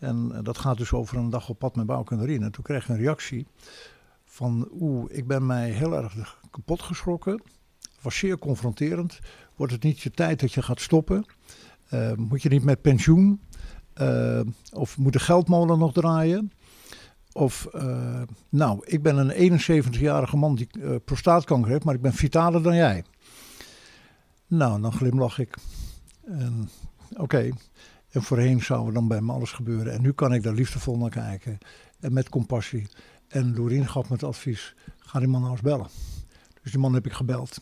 [0.00, 2.64] En eh, dat gaat dus over een dag op pad met Bouke en En toen
[2.64, 3.46] kreeg ik een reactie
[4.24, 7.32] van, oeh, ik ben mij heel erg kapot geschrokken.
[7.80, 9.18] Het was zeer confronterend.
[9.56, 11.24] Wordt het niet je tijd dat je gaat stoppen?
[11.92, 13.40] Uh, moet je niet met pensioen?
[14.00, 14.40] Uh,
[14.72, 16.52] of moet de geldmolen nog draaien?
[17.32, 20.68] Of, uh, nou, ik ben een 71-jarige man die
[21.04, 23.04] prostaatkanker heeft, maar ik ben vitaler dan jij.
[24.46, 25.56] Nou, dan glimlach ik.
[27.16, 27.50] Oké,
[28.10, 29.92] en voorheen zou er dan bij me alles gebeuren.
[29.92, 31.58] En nu kan ik daar liefdevol naar kijken.
[32.00, 32.88] En met compassie.
[33.28, 35.88] En Lorien gaf me het advies: ga die man nou eens bellen.
[36.62, 37.60] Dus die man heb ik gebeld.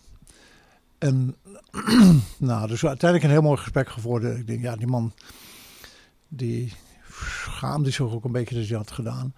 [0.99, 1.37] En
[2.39, 4.39] nou, dus uiteindelijk een heel mooi gesprek geworden.
[4.39, 5.13] Ik denk, ja, die man
[6.29, 6.73] die
[7.19, 9.35] schaamde zich ook een beetje dat hij had gedaan.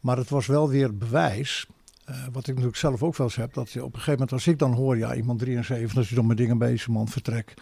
[0.00, 1.66] Maar het was wel weer bewijs,
[2.10, 4.32] uh, wat ik natuurlijk zelf ook wel eens heb, dat je op een gegeven moment,
[4.32, 7.54] als ik dan hoor, ja, iemand 73, dat je dan met dingen bezig man vertrek.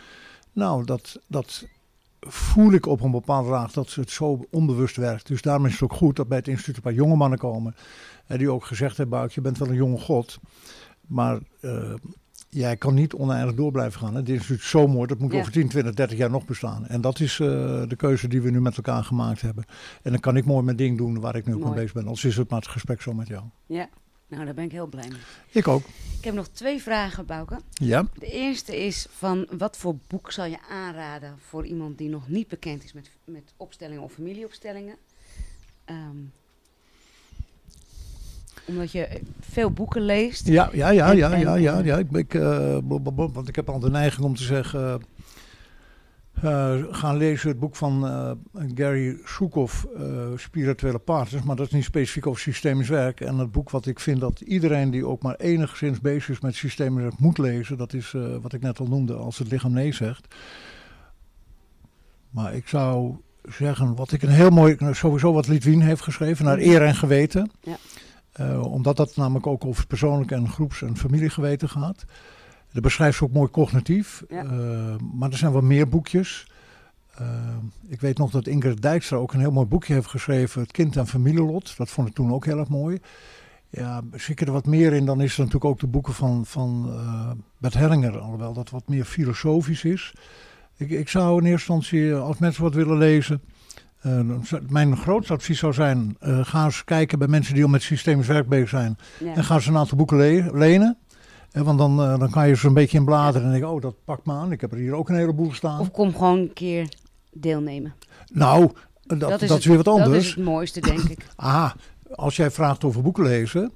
[0.52, 1.66] Nou, dat, dat
[2.20, 5.26] voel ik op een bepaalde laag dat het zo onbewust werkt.
[5.26, 7.74] Dus daarom is het ook goed dat bij het instituut een paar jonge mannen komen.
[8.26, 10.38] En die ook gezegd hebben, Buik, je bent wel een jonge god.
[11.06, 11.94] Maar uh,
[12.54, 14.14] jij kan niet oneindig door blijven gaan.
[14.14, 16.86] Dit instituut is zo mooi, dat moet over 10, 20, 30 jaar nog bestaan.
[16.86, 17.48] En dat is uh,
[17.88, 19.64] de keuze die we nu met elkaar gemaakt hebben.
[20.02, 22.06] En dan kan ik mooi mijn ding doen waar ik nu ook mee bezig ben.
[22.06, 23.42] Als is het maar het gesprek zo met jou.
[23.66, 23.88] Ja,
[24.28, 25.20] nou, daar ben ik heel blij mee.
[25.50, 25.82] Ik ook.
[26.18, 27.60] Ik heb nog twee vragen, Bouke.
[27.70, 28.06] Ja.
[28.18, 32.48] De eerste is van wat voor boek zal je aanraden voor iemand die nog niet
[32.48, 34.96] bekend is met, met opstellingen of familieopstellingen?
[35.86, 36.32] Um.
[38.66, 39.08] Omdat je
[39.40, 40.46] veel boeken leest.
[40.46, 41.98] Ja, ja, ja, En- ja, en- ja, ja, ja.
[41.98, 42.76] Ik, ik, eh,
[43.32, 45.00] want ik heb al de neiging om te zeggen...
[46.42, 48.30] eh, gaan lezen het boek van eh,
[48.74, 49.18] Gary
[49.96, 50.04] eh,
[50.36, 51.42] Spirituele Partners.
[51.44, 53.20] Maar dat is niet specifiek over systemisch werk.
[53.20, 56.54] En het boek wat ik vind dat iedereen die ook maar enigszins bezig is met
[56.54, 57.78] systemisch werk moet lezen.
[57.78, 60.34] Dat is eh, wat ik net al noemde, als het lichaam nee zegt.
[62.30, 63.16] Maar ik zou
[63.48, 67.50] zeggen, wat ik een heel mooi, sowieso wat Litwin heeft geschreven, naar eer en geweten.
[67.62, 67.76] Ja.
[68.34, 72.04] Eh, omdat dat namelijk ook over persoonlijk en groeps- en familiegeweten gaat.
[72.72, 74.24] Dat beschrijft ze ook mooi cognitief.
[74.28, 74.44] Ja.
[74.44, 76.46] Eh, maar er zijn wel meer boekjes.
[77.14, 77.26] Eh,
[77.88, 80.60] ik weet nog dat Ingrid Dijkstra ook een heel mooi boekje heeft geschreven.
[80.60, 81.76] Het kind en familielot.
[81.76, 82.98] Dat vond ik toen ook heel erg mooi.
[83.70, 86.92] Ja, zit er wat meer in, dan is er natuurlijk ook de boeken van, van
[87.58, 88.18] Bert Hellinger.
[88.18, 90.14] Alhoewel dat wat meer filosofisch is.
[90.76, 93.40] Ik, ik zou in eerste instantie, als mensen wat willen lezen...
[94.68, 98.26] mijn grootste advies zou zijn, eh, ga eens kijken bij mensen die al met systemisch
[98.26, 98.96] werk bezig zijn.
[99.24, 99.34] Ja.
[99.34, 100.96] En ga ze een aantal boeken le- lenen.
[101.52, 103.80] Eh, want dan, eh, dan kan je ze een beetje in bladeren en denken, oh
[103.80, 104.52] dat pakt me aan.
[104.52, 105.80] Ik heb er hier ook een heleboel staan.
[105.80, 106.88] Of kom gewoon een keer
[107.32, 107.94] deelnemen.
[108.32, 108.70] nou,
[109.02, 110.24] dat, dat, is, het- weer wat Dat anders.
[110.24, 111.26] is het mooiste, denk ik.
[111.36, 111.74] Aha,
[112.14, 113.72] als jij vraagt over boeken lezen.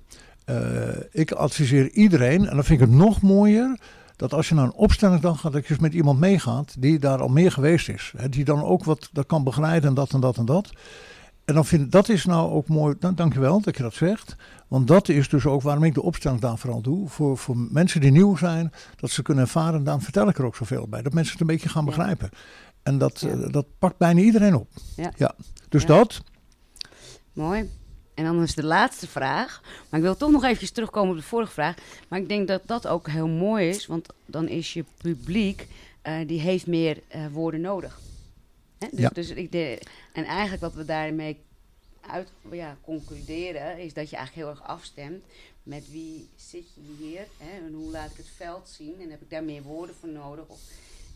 [1.11, 3.79] ik adviseer iedereen, en dan vind ik het nog mooier...
[4.19, 6.75] dat als je naar een opstellingdag gaat, dat je met iemand meegaat...
[6.79, 8.13] die daar al meer geweest is.
[8.17, 10.71] Hè, die dan ook wat dat kan begeleiden en dat en dat en dat.
[11.45, 14.37] En dan vind ik, dat is nou ook mooi, nou, dankjewel dat je dat zegt.
[14.69, 17.09] Want dat is dus ook waarom ik de opstellingdag vooral doe.
[17.09, 19.75] Voor, voor mensen die nieuw zijn, dat ze kunnen ervaren.
[19.75, 21.03] En daarom vertel ik er ook zoveel bij.
[21.03, 22.31] Dat mensen het een beetje gaan begrijpen.
[22.83, 23.29] En dat, Ja.
[23.29, 24.69] eh, dat pakt bijna iedereen op.
[24.97, 25.35] Ja.
[25.69, 25.89] Dus Ja.
[25.89, 26.23] dat,
[27.33, 27.71] Mooi.
[28.19, 29.63] En dan is de laatste vraag.
[29.89, 31.77] Maar ik wil toch nog eventjes terugkomen op de vorige vraag.
[32.09, 33.87] Maar ik denk dat dat ook heel mooi is.
[33.87, 35.67] Want dan is je publiek,
[36.03, 38.01] eh, die heeft meer eh, woorden nodig.
[38.79, 38.89] Hè?
[38.91, 39.09] Dus, Ja.
[39.09, 39.81] dus ik de,
[40.13, 41.37] en eigenlijk wat we daarmee
[42.01, 43.79] uit ja, concluderen...
[43.79, 45.25] is dat je eigenlijk heel erg afstemt
[45.63, 47.27] met wie zit je hier...
[47.37, 47.67] Hè?
[47.67, 50.45] en hoe laat ik het veld zien en heb ik daar meer woorden voor nodig...
[50.47, 50.61] Of,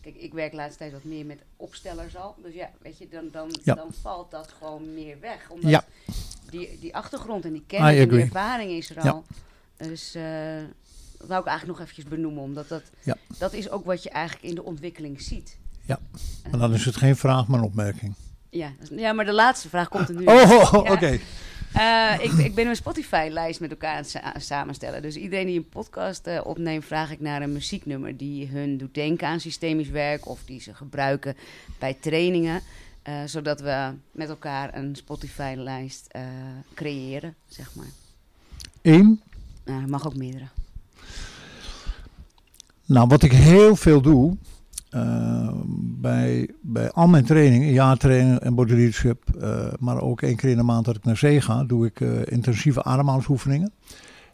[0.03, 2.35] Kijk, ik werk de laatste tijd wat meer met opstellers al.
[2.43, 3.73] Dus ja, weet je, dan, dan, Ja.
[3.75, 5.49] dan valt dat gewoon meer weg.
[5.49, 5.83] Omdat Ja.
[6.49, 9.09] die, die achtergrond en die kennis en die ervaring is er Ja.
[9.11, 9.23] al.
[9.77, 10.23] Dus eh,
[11.17, 12.43] dat wou ik eigenlijk nog eventjes benoemen.
[12.43, 12.83] Omdat dat,
[13.37, 15.57] dat is ook wat je eigenlijk in de ontwikkeling ziet.
[15.85, 15.99] Ja.
[16.43, 18.13] Eh, maar dan is het geen vraag, maar een opmerking.
[18.49, 20.25] ja, ja, maar de laatste vraag komt er nu.
[20.25, 21.19] Oh, oh, oh, oké.
[21.73, 25.01] Eh, ik, ik ben een Spotify-lijst met elkaar aan het sa- samenstellen.
[25.01, 28.93] Dus iedereen die een podcast eh, opneemt, vraag ik naar een muzieknummer die hun doet
[28.93, 31.35] denken aan systemisch werk of die ze gebruiken
[31.79, 32.61] bij trainingen.
[33.03, 36.07] eh, zodat we met elkaar een Spotify-lijst
[36.73, 37.89] creëren, zeg maar.
[38.81, 39.21] Eén.
[39.65, 40.45] Nou, mag ook meerdere.
[42.85, 44.37] Nou, wat ik heel veel doe
[44.93, 45.49] eh,
[46.01, 50.57] bij, bij al mijn trainingen, jaartrainingen en body leadership, eh, maar ook één keer in
[50.57, 53.73] de maand dat ik naar zee ga, doe ik eh, intensieve ademhalingsoefeningen.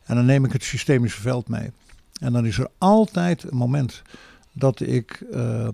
[0.05, 1.71] En dan neem ik het systemische veld mee.
[2.19, 4.01] En dan is er altijd een moment
[4.53, 5.67] dat ik eh,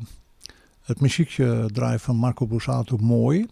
[0.82, 3.46] het muziekje draai van Marco Borsato mooi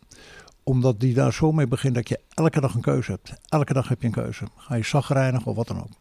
[0.63, 3.34] omdat die daar zo mee begint dat je elke dag een keuze hebt.
[3.50, 4.46] Elke dag heb je een keuze.
[4.58, 5.91] Ga je zagrijnig of wat dan ook.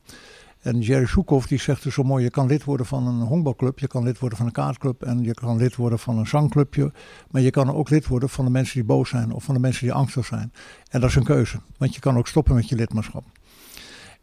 [0.62, 3.79] En Jerry Soekhoff die zegt dus zo mooi, je kan lid worden van een honkbalclub,
[3.79, 6.92] je kan lid worden van een kaartclub en je kan lid worden van een zangclubje.
[7.31, 9.61] Maar je kan ook lid worden van de mensen die boos zijn of van de
[9.61, 10.53] mensen die angstig zijn.
[10.90, 13.25] En dat is een keuze, want je kan ook stoppen met je lidmaatschap.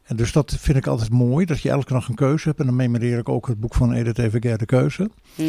[0.04, 2.60] En dus dat vind ik altijd mooi, dat je elke dag een keuze hebt.
[2.60, 5.10] En dan memoreer ik ook het boek van Edith Eveger, De Keuze.
[5.36, 5.48] Mhm.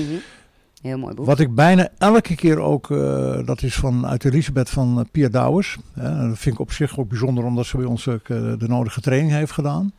[0.83, 1.27] Heel mooi boek.
[1.27, 5.29] Wat ik bijna elke keer ook, eh, dat is van, uit Elisabeth van uh, Pia
[5.29, 5.79] Douwers.
[5.95, 9.01] Dat vind ik op zich ook bijzonder, omdat ze bij ons ook, eh, de nodige
[9.01, 9.93] training heeft gedaan.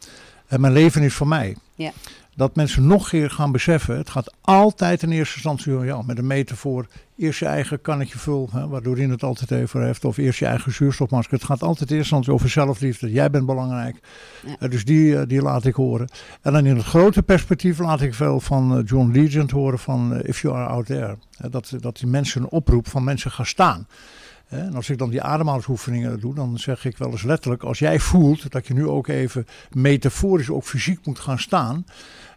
[0.51, 1.55] En mijn leven is voor mij.
[1.75, 1.91] Ja.
[2.35, 6.17] Dat mensen nog een keer gaan beseffen, het gaat altijd in eerste instantie ja, met
[6.17, 6.87] een metafoor.
[7.17, 10.05] Eerst je eigen kannetje vul, hè, waar Doreen het altijd even heeft.
[10.05, 11.33] Of eerst je eigen zuurstofmasker.
[11.33, 13.11] Het gaat altijd in eerste instantie over zelfliefde.
[13.11, 13.99] Jij bent belangrijk.
[14.45, 14.55] Ja.
[14.59, 16.09] Eh, dus die, eh, die laat ik horen.
[16.41, 20.21] En dan in het grote perspectief laat ik veel van eh, John Legend horen van
[20.21, 21.17] If You Are Out There.
[21.49, 23.87] Dat, dat die mensen een oproep van mensen gaan staan.
[24.51, 27.99] En als ik dan die ademhalingsoefeningen doe, dan zeg ik wel eens letterlijk: als jij
[27.99, 31.85] voelt dat je nu ook even metaforisch, ook fysiek moet gaan staan,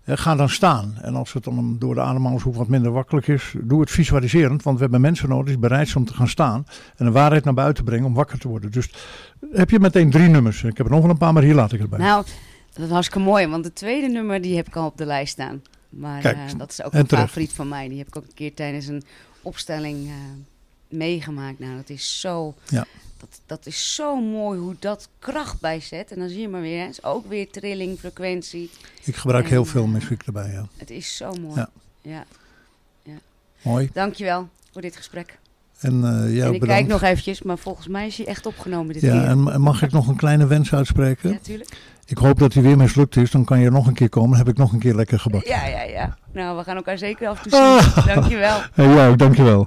[0.06, 0.94] ga dan staan.
[1.00, 4.76] En als het dan door de ademhalingsoefening wat minder wakkelijk is, doe het visualiserend, want
[4.76, 7.54] we hebben mensen nodig die bereid zijn om te gaan staan en de waarheid naar
[7.54, 8.70] buiten brengen om wakker te worden.
[8.70, 8.90] Dus
[9.52, 10.62] heb je meteen drie nummers.
[10.62, 11.98] Ik heb er nog wel een paar, maar hier laat ik het bij.
[11.98, 12.24] Nou,
[12.72, 15.32] dat is hartstikke mooi, want de tweede nummer die heb ik al op de lijst
[15.32, 15.62] staan.
[15.88, 17.88] Maar Kijk, eh, dat is ook en een favoriet van mij.
[17.88, 19.02] Die heb ik ook een keer tijdens een
[19.42, 20.12] opstelling eh,
[20.94, 21.58] meegemaakt.
[21.58, 22.54] Nou, dat is zo...
[22.68, 22.86] Ja.
[23.18, 26.12] Dat, dat is zo mooi hoe dat kracht bijzet.
[26.12, 28.70] En dan zie je maar weer, hè, het is ook weer trilling, frequentie.
[29.02, 30.52] Ik gebruik heel veel eh, muziek erbij.
[30.52, 30.66] Ja.
[30.76, 31.54] Het is zo mooi.
[32.02, 32.24] Ja.
[33.02, 33.18] Ja.
[33.62, 33.90] Mooi.
[33.92, 35.38] Dankjewel voor dit gesprek.
[35.80, 39.02] En, uh, en ik kijk nog eventjes, maar volgens mij is hij echt opgenomen dit
[39.02, 39.28] ja, keer.
[39.28, 41.30] En mag ik nog een kleine wens uitspreken?
[41.30, 41.70] Ja, tuurlijk.
[42.06, 43.30] Ik hoop dat hij weer mislukt is.
[43.30, 44.28] Dan kan je nog een keer komen.
[44.28, 45.50] Dan heb ik nog een keer lekker gebakken.
[45.50, 46.16] Ja, ja, ja.
[46.32, 48.04] Nou, we gaan elkaar zeker af en toe zien.
[48.04, 48.14] Ah.
[48.14, 48.58] Dankjewel.
[48.96, 49.66] Ja, ook dankjewel.